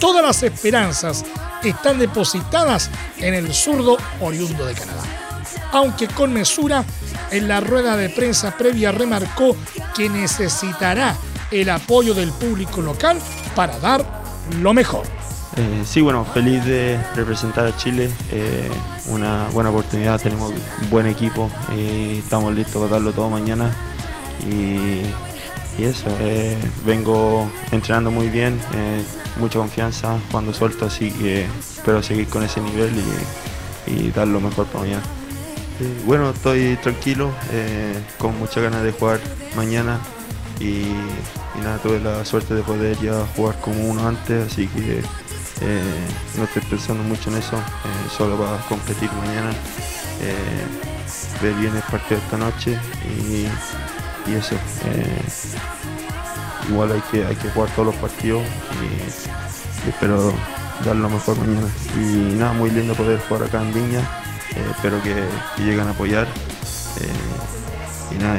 todas 0.00 0.24
las 0.24 0.42
esperanzas 0.42 1.22
están 1.70 1.98
depositadas 1.98 2.90
en 3.18 3.34
el 3.34 3.52
zurdo 3.52 3.96
oriundo 4.20 4.66
de 4.66 4.74
Canadá. 4.74 5.02
Aunque 5.72 6.08
con 6.08 6.32
mesura, 6.32 6.84
en 7.30 7.48
la 7.48 7.60
rueda 7.60 7.96
de 7.96 8.10
prensa 8.10 8.56
previa 8.56 8.92
remarcó 8.92 9.56
que 9.94 10.08
necesitará 10.08 11.16
el 11.50 11.70
apoyo 11.70 12.14
del 12.14 12.30
público 12.30 12.80
local 12.82 13.18
para 13.54 13.78
dar 13.78 14.04
lo 14.60 14.74
mejor. 14.74 15.06
Eh, 15.56 15.82
sí, 15.84 16.00
bueno, 16.00 16.24
feliz 16.24 16.64
de 16.64 16.98
representar 17.14 17.66
a 17.66 17.76
Chile. 17.76 18.10
Eh, 18.30 18.70
una 19.08 19.48
buena 19.52 19.70
oportunidad, 19.70 20.20
tenemos 20.20 20.50
un 20.50 20.90
buen 20.90 21.06
equipo 21.06 21.50
y 21.76 22.18
estamos 22.18 22.54
listos 22.54 22.82
para 22.82 22.94
darlo 22.94 23.12
todo 23.12 23.28
mañana. 23.28 23.70
Y, 24.46 25.02
eso, 25.78 26.06
eh, 26.20 26.56
vengo 26.84 27.50
entrenando 27.70 28.10
muy 28.10 28.28
bien, 28.28 28.60
mucha 29.38 29.58
confianza 29.58 30.18
cuando 30.30 30.52
suelto, 30.52 30.86
así 30.86 31.10
que 31.10 31.46
espero 31.58 32.02
seguir 32.02 32.28
con 32.28 32.42
ese 32.42 32.60
nivel 32.60 32.92
y, 33.86 34.10
dar 34.10 34.28
lo 34.28 34.40
mejor 34.40 34.66
para 34.66 34.84
mañana. 34.84 35.02
bueno, 36.06 36.30
estoy 36.30 36.76
tranquilo, 36.82 37.30
con 38.18 38.38
muchas 38.38 38.62
ganas 38.62 38.82
de 38.82 38.92
jugar 38.92 39.20
mañana 39.56 39.98
y, 40.60 40.92
nada, 41.62 41.78
tuve 41.78 42.00
la 42.00 42.24
suerte 42.24 42.54
de 42.54 42.62
poder 42.62 42.98
ya 43.00 43.26
jugar 43.36 43.58
como 43.60 43.88
uno 43.88 44.06
antes, 44.06 44.52
así 44.52 44.68
que 44.68 45.02
eh, 45.60 46.06
no 46.36 46.44
estoy 46.44 46.62
pensando 46.62 47.02
mucho 47.04 47.30
en 47.30 47.36
eso, 47.36 47.56
eh, 47.56 48.10
solo 48.16 48.36
para 48.36 48.58
competir 48.68 49.10
mañana, 49.12 49.50
eh, 50.20 51.42
ver 51.42 51.54
bien 51.54 51.74
el 51.74 51.82
partido 51.82 52.20
esta 52.20 52.36
noche 52.36 52.78
y, 53.04 53.46
eso. 54.28 54.56
igual 56.68 56.92
hay 56.92 57.02
que, 57.10 57.26
hay 57.26 57.36
que 57.36 57.50
jugar 57.50 57.70
todos 57.70 57.86
los 57.86 57.96
partidos 57.96 58.42
y, 58.80 59.88
espero 59.88 60.32
dar 60.84 60.96
lo 60.96 61.08
mejor 61.08 61.36
mañana. 61.38 61.68
Y 61.96 62.34
nada, 62.36 62.52
muy 62.52 62.70
lindo 62.70 62.94
poder 62.94 63.20
jugar 63.28 63.44
acá 63.44 63.62
en 63.62 63.74
Viña, 63.74 64.00
espero 64.70 65.02
que, 65.02 65.14
lleguen 65.58 65.88
a 65.88 65.90
apoyar. 65.90 66.26
y 68.10 68.14
nada, 68.22 68.38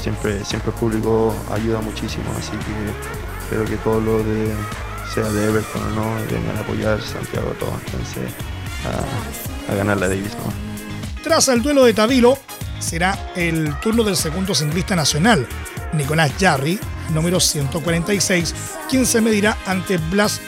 siempre, 0.00 0.44
siempre 0.44 0.72
el 0.72 0.78
público 0.78 1.34
ayuda 1.52 1.80
muchísimo, 1.80 2.24
así 2.36 2.52
que 2.52 3.44
espero 3.44 3.64
que 3.64 3.76
todo 3.76 4.00
lo 4.00 4.18
de 4.24 4.52
sea 5.12 5.24
de 5.24 5.44
Everton 5.46 5.82
o 5.82 5.90
no, 5.90 6.14
vengan 6.30 6.56
a 6.56 6.60
apoyar 6.60 7.00
Santiago 7.02 7.50
todo, 7.60 7.72
entonces 7.84 8.32
a, 9.68 9.74
ganar 9.74 9.98
la 9.98 10.08
Davis. 10.08 10.32
Tras 11.22 11.48
el 11.48 11.62
duelo 11.62 11.84
de 11.84 11.92
Tavilo, 11.92 12.38
será 12.82 13.32
el 13.36 13.78
turno 13.80 14.02
del 14.04 14.16
segundo 14.16 14.54
singlista 14.54 14.96
nacional, 14.96 15.46
Nicolás 15.92 16.32
Jarry, 16.38 16.78
número 17.10 17.40
146, 17.40 18.54
quien 18.88 19.06
se 19.06 19.20
medirá 19.20 19.56
ante 19.66 19.98
Blas 19.98 20.40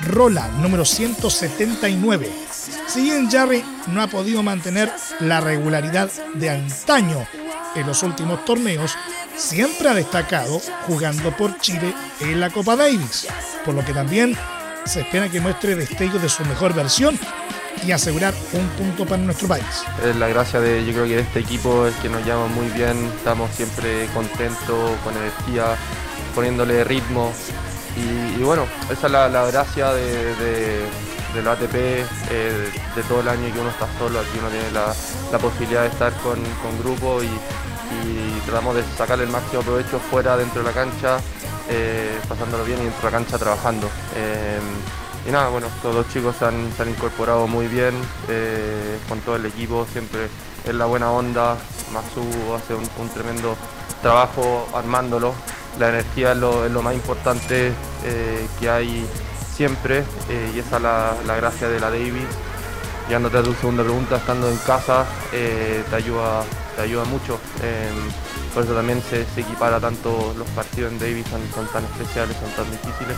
Rola, 0.00 0.48
número 0.60 0.84
179. 0.84 2.30
Si 2.86 3.02
bien 3.02 3.30
Jarry 3.30 3.64
no 3.88 4.02
ha 4.02 4.06
podido 4.06 4.42
mantener 4.42 4.90
la 5.20 5.40
regularidad 5.40 6.10
de 6.34 6.50
antaño 6.50 7.26
en 7.74 7.86
los 7.86 8.02
últimos 8.02 8.44
torneos, 8.44 8.96
siempre 9.36 9.88
ha 9.88 9.94
destacado 9.94 10.60
jugando 10.86 11.34
por 11.36 11.58
Chile 11.60 11.94
en 12.20 12.40
la 12.40 12.50
Copa 12.50 12.76
Davis, 12.76 13.26
por 13.64 13.74
lo 13.74 13.84
que 13.84 13.94
también 13.94 14.36
se 14.84 15.00
espera 15.02 15.28
que 15.28 15.40
muestre 15.40 15.76
destellos 15.76 16.20
de 16.20 16.28
su 16.28 16.44
mejor 16.44 16.74
versión 16.74 17.18
y 17.86 17.92
asegurar 17.92 18.34
un 18.52 18.66
punto 18.70 19.04
para 19.04 19.22
nuestro 19.22 19.48
país. 19.48 19.64
Es 20.04 20.16
la 20.16 20.28
gracia 20.28 20.60
de, 20.60 20.84
yo 20.84 20.92
creo 20.92 21.04
que 21.04 21.16
de 21.16 21.22
este 21.22 21.40
equipo 21.40 21.86
es 21.86 21.94
que 21.96 22.08
nos 22.08 22.24
llama 22.24 22.46
muy 22.46 22.68
bien, 22.68 23.10
estamos 23.16 23.50
siempre 23.54 24.06
contentos, 24.14 24.90
con 25.04 25.16
energía, 25.16 25.76
poniéndole 26.34 26.84
ritmo 26.84 27.32
y, 27.96 28.42
bueno, 28.42 28.66
esa 28.90 29.06
es 29.06 29.12
la, 29.12 29.28
gracia 29.28 29.92
de, 29.92 30.34
de, 30.34 31.50
ATP, 31.50 31.74
eh, 31.74 32.70
de 32.96 33.02
todo 33.02 33.20
el 33.20 33.28
año 33.28 33.52
que 33.52 33.60
uno 33.60 33.70
está 33.70 33.86
solo, 33.98 34.20
aquí 34.20 34.38
uno 34.38 34.48
tiene 34.48 34.70
la, 34.70 35.38
posibilidad 35.38 35.82
de 35.82 35.88
estar 35.88 36.12
con, 36.14 36.38
con 36.62 36.78
grupo 36.78 37.22
y, 37.22 37.28
tratamos 38.46 38.74
de 38.74 38.82
sacarle 38.96 39.24
el 39.24 39.30
máximo 39.30 39.62
provecho 39.62 40.00
fuera, 40.00 40.36
dentro 40.36 40.62
de 40.62 40.68
la 40.68 40.74
cancha, 40.74 41.18
eh, 41.68 42.18
pasándolo 42.28 42.64
bien 42.64 42.80
y 42.80 42.84
dentro 42.84 43.00
de 43.02 43.12
la 43.12 43.18
cancha 43.18 43.38
trabajando. 43.38 43.88
Eh, 44.16 44.58
y 45.26 45.30
nada, 45.30 45.48
bueno, 45.48 45.68
todos 45.80 45.94
los 45.94 46.08
chicos 46.08 46.36
se 46.36 46.44
han, 46.46 46.88
incorporado 46.88 47.46
muy 47.46 47.68
bien 47.68 47.94
eh, 48.28 48.98
con 49.08 49.20
todo 49.20 49.36
el 49.36 49.46
equipo, 49.46 49.86
siempre 49.92 50.28
es 50.64 50.74
la 50.74 50.86
buena 50.86 51.10
onda. 51.10 51.56
Masu 51.92 52.22
hace 52.54 52.74
un, 52.74 53.08
tremendo 53.10 53.56
trabajo 54.00 54.68
armándolo. 54.74 55.34
La 55.78 55.88
energía 55.88 56.32
es 56.32 56.38
lo, 56.38 56.82
más 56.82 56.94
importante 56.94 57.72
que 58.60 58.68
hay 58.68 59.06
siempre 59.54 60.04
y 60.54 60.58
esa 60.58 60.76
es 60.76 60.82
la, 60.82 61.36
gracia 61.36 61.68
de 61.68 61.80
la 61.80 61.90
Davis. 61.90 62.26
Llegándote 63.06 63.38
a 63.38 63.42
tu 63.42 63.54
segunda 63.54 63.82
pregunta, 63.82 64.16
estando 64.16 64.48
en 64.48 64.56
casa, 64.58 65.06
te 65.30 65.94
ayuda 65.94 66.44
te 66.76 66.82
ayuda 66.82 67.04
mucho. 67.04 67.38
Em, 67.62 68.10
por 68.54 68.64
eso 68.64 68.74
también 68.74 69.02
se, 69.02 69.22
equipara 69.40 69.80
tanto 69.80 70.34
los 70.36 70.48
partidos 70.48 70.92
en 70.92 70.98
Davis, 70.98 71.26
son, 71.54 71.66
tan 71.68 71.84
especiales, 71.84 72.36
son 72.36 72.50
tan 72.52 72.70
difíciles. 72.70 73.16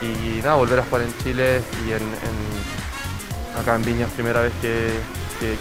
Y 0.00 0.40
nada, 0.42 0.54
volver 0.54 0.78
a 0.78 0.84
jugar 0.84 1.02
en 1.02 1.18
Chile 1.22 1.60
y 1.86 1.92
en, 1.92 2.02
acá 3.58 3.74
en 3.74 3.84
Viña 3.84 4.06
primera 4.06 4.42
vez 4.42 4.52
que, 4.60 4.92
que, 5.40 5.56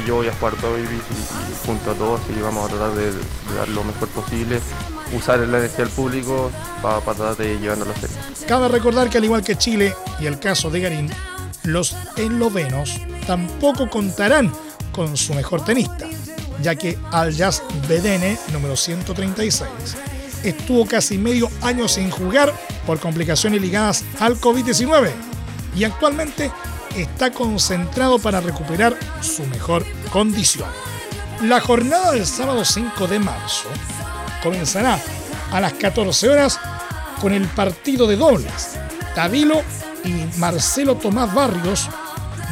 y 0.00 0.06
yo 0.06 0.16
voy 0.16 0.28
a 0.28 0.32
jugar 0.34 0.54
todo 0.56 0.72
Davis 0.72 0.90
y, 0.90 1.66
junto 1.66 1.90
a 1.90 1.94
todos 1.94 2.20
y 2.36 2.40
vamos 2.40 2.66
a 2.66 2.74
tratar 2.74 2.94
de, 2.94 3.12
dar 3.56 3.68
lo 3.68 3.84
mejor 3.84 4.08
posible 4.08 4.60
usar 5.12 5.40
la 5.40 5.58
energía 5.58 5.84
del 5.84 5.94
público 5.94 6.50
para, 6.82 7.00
tratar 7.00 7.36
de 7.36 7.58
llevarnos 7.58 7.88
a 7.88 7.94
serie. 8.00 8.16
Cabe 8.46 8.68
recordar 8.68 9.10
que 9.10 9.18
al 9.18 9.24
igual 9.24 9.42
que 9.42 9.56
Chile 9.56 9.94
y 10.20 10.26
el 10.26 10.38
caso 10.38 10.70
de 10.70 10.80
Garín, 10.80 11.10
los 11.64 11.96
eslovenos 12.16 13.00
tampoco 13.26 13.90
contarán 13.90 14.52
con 14.92 15.16
su 15.16 15.34
mejor 15.34 15.64
tenista 15.64 16.06
ya 16.62 16.74
que 16.74 16.98
Al 17.12 17.32
Jazz 17.32 17.62
Bedene, 17.88 18.36
número 18.52 18.76
136, 18.76 19.96
estuvo 20.42 20.86
casi 20.86 21.18
medio 21.18 21.50
año 21.62 21.88
sin 21.88 22.10
jugar 22.10 22.52
por 22.86 23.00
complicaciones 23.00 23.60
ligadas 23.60 24.04
al 24.20 24.40
COVID-19 24.40 25.10
y 25.76 25.84
actualmente 25.84 26.50
está 26.96 27.30
concentrado 27.30 28.18
para 28.18 28.40
recuperar 28.40 28.96
su 29.20 29.44
mejor 29.46 29.84
condición. 30.10 30.68
La 31.42 31.60
jornada 31.60 32.12
del 32.12 32.26
sábado 32.26 32.64
5 32.64 33.06
de 33.06 33.18
marzo 33.18 33.68
comenzará 34.42 35.00
a 35.52 35.60
las 35.60 35.74
14 35.74 36.28
horas 36.28 36.58
con 37.20 37.32
el 37.32 37.46
partido 37.46 38.06
de 38.06 38.16
dobles. 38.16 38.76
Tavilo 39.14 39.62
y 40.04 40.38
Marcelo 40.38 40.96
Tomás 40.96 41.32
Barrios, 41.32 41.88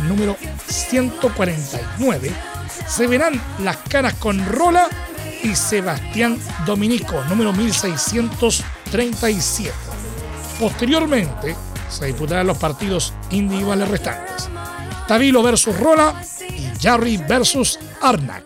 número 0.09 0.37
149, 0.69 2.33
se 2.89 3.07
verán 3.07 3.41
las 3.63 3.77
caras 3.89 4.15
con 4.15 4.45
Rola 4.47 4.89
y 5.47 5.55
Sebastián 5.55 6.39
Dominico, 6.67 7.23
número 7.29 7.53
1637. 7.53 9.71
Posteriormente 10.59 11.55
se 11.89 12.07
disputarán 12.07 12.49
los 12.49 12.59
partidos 12.59 13.15
individuales 13.31 13.89
restantes. 13.89 14.49
Tavilo 15.07 15.41
versus 15.43 15.79
Rola 15.79 16.21
y 16.49 16.67
Jarry 16.83 17.19
versus 17.19 17.79
Arnak. 18.03 18.45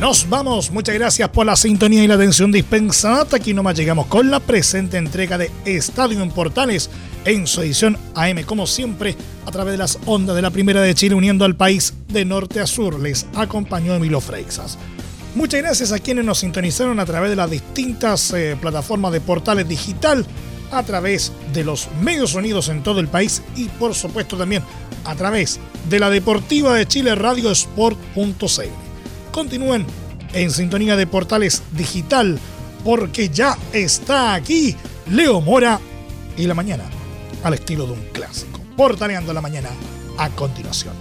Nos 0.00 0.28
vamos, 0.28 0.70
muchas 0.70 0.94
gracias 0.94 1.30
por 1.30 1.46
la 1.46 1.56
sintonía 1.56 2.04
y 2.04 2.06
la 2.06 2.16
atención 2.16 2.52
dispensada. 2.52 3.22
Hasta 3.22 3.38
aquí 3.38 3.54
nomás 3.54 3.78
llegamos 3.78 4.08
con 4.08 4.30
la 4.30 4.40
presente 4.40 4.98
entrega 4.98 5.38
de 5.38 5.50
Estadio 5.64 6.22
en 6.22 6.30
Portales 6.30 6.90
en 7.26 7.46
su 7.46 7.60
edición 7.60 7.98
AM, 8.14 8.42
como 8.44 8.66
siempre, 8.66 9.14
a 9.44 9.50
través 9.50 9.72
de 9.72 9.78
las 9.78 9.98
ondas 10.06 10.34
de 10.34 10.42
la 10.42 10.50
Primera 10.50 10.80
de 10.80 10.94
Chile, 10.94 11.14
uniendo 11.14 11.44
al 11.44 11.56
país 11.56 11.92
de 12.08 12.24
norte 12.24 12.60
a 12.60 12.66
sur. 12.66 12.98
Les 12.98 13.26
acompañó 13.34 13.94
Emilio 13.94 14.20
Freixas. 14.20 14.78
Muchas 15.34 15.60
gracias 15.60 15.92
a 15.92 15.98
quienes 15.98 16.24
nos 16.24 16.38
sintonizaron 16.38 16.98
a 16.98 17.04
través 17.04 17.28
de 17.28 17.36
las 17.36 17.50
distintas 17.50 18.32
eh, 18.32 18.56
plataformas 18.58 19.12
de 19.12 19.20
portales 19.20 19.68
digital, 19.68 20.24
a 20.70 20.82
través 20.82 21.32
de 21.52 21.64
los 21.64 21.88
medios 22.00 22.34
unidos 22.34 22.68
en 22.68 22.82
todo 22.82 23.00
el 23.00 23.08
país 23.08 23.42
y 23.54 23.66
por 23.66 23.94
supuesto 23.94 24.36
también 24.36 24.62
a 25.04 25.14
través 25.14 25.60
de 25.88 26.00
la 26.00 26.10
Deportiva 26.10 26.74
de 26.74 26.86
Chile 26.86 27.14
Radio 27.14 27.50
Sport.cl. 27.50 28.62
Continúen 29.30 29.86
en 30.32 30.50
sintonía 30.50 30.96
de 30.96 31.06
Portales 31.06 31.62
Digital, 31.72 32.38
porque 32.84 33.28
ya 33.28 33.56
está 33.72 34.34
aquí 34.34 34.74
Leo 35.10 35.40
Mora 35.40 35.80
y 36.36 36.46
la 36.46 36.54
mañana, 36.54 36.84
al 37.46 37.54
estilo 37.54 37.86
de 37.86 37.92
un 37.92 38.04
clásico. 38.12 38.60
Portaleando 38.76 39.32
la 39.32 39.40
mañana 39.40 39.70
a 40.18 40.28
continuación. 40.30 40.94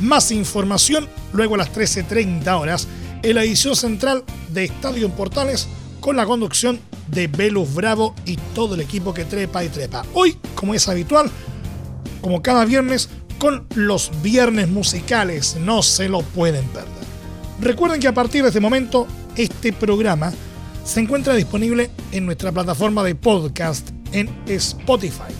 Más 0.00 0.32
información 0.32 1.08
luego 1.32 1.54
a 1.54 1.58
las 1.58 1.72
13.30 1.72 2.60
horas 2.60 2.88
en 3.22 3.34
la 3.36 3.44
edición 3.44 3.76
central 3.76 4.24
de 4.48 4.64
Estadio 4.64 5.06
en 5.06 5.12
Portales 5.12 5.68
con 6.00 6.16
la 6.16 6.26
conducción 6.26 6.80
de 7.08 7.26
Velus 7.28 7.74
Bravo 7.74 8.14
y 8.24 8.36
todo 8.54 8.74
el 8.74 8.80
equipo 8.80 9.12
que 9.12 9.24
trepa 9.24 9.62
y 9.64 9.68
trepa. 9.68 10.04
Hoy, 10.14 10.36
como 10.54 10.74
es 10.74 10.88
habitual, 10.88 11.30
como 12.20 12.42
cada 12.42 12.64
viernes, 12.64 13.10
con 13.38 13.66
los 13.74 14.10
viernes 14.22 14.68
musicales. 14.68 15.56
No 15.60 15.82
se 15.82 16.08
lo 16.08 16.22
pueden 16.22 16.64
perder. 16.68 16.90
Recuerden 17.60 18.00
que 18.00 18.08
a 18.08 18.14
partir 18.14 18.42
de 18.42 18.48
este 18.48 18.60
momento, 18.60 19.06
este 19.36 19.72
programa 19.72 20.32
se 20.84 21.00
encuentra 21.00 21.34
disponible 21.34 21.90
en 22.12 22.26
nuestra 22.26 22.50
plataforma 22.50 23.04
de 23.04 23.14
podcast 23.14 23.90
en 24.12 24.28
Spotify, 24.46 25.32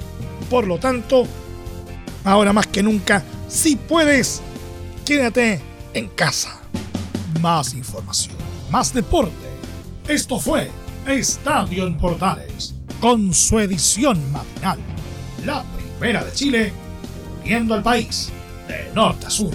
por 0.51 0.67
lo 0.67 0.79
tanto, 0.79 1.25
ahora 2.25 2.53
más 2.53 2.67
que 2.67 2.83
nunca, 2.83 3.23
si 3.49 3.77
puedes, 3.77 4.43
quédate 5.05 5.61
en 5.95 6.09
casa. 6.09 6.61
Más 7.41 7.75
información, 7.75 8.37
más 8.71 8.93
deporte. 8.93 9.33
Esto 10.09 10.39
fue 10.39 10.71
Estadio 11.07 11.87
en 11.87 11.97
Portales, 11.97 12.75
con 13.01 13.33
su 13.33 13.59
edición 13.61 14.21
matinal, 14.33 14.79
la 15.45 15.65
primera 15.99 16.25
de 16.25 16.33
Chile, 16.33 16.73
viendo 17.45 17.75
al 17.75 17.83
país 17.83 18.31
de 18.69 18.93
norte 18.95 19.27
a 19.27 19.31
sur. 19.31 19.53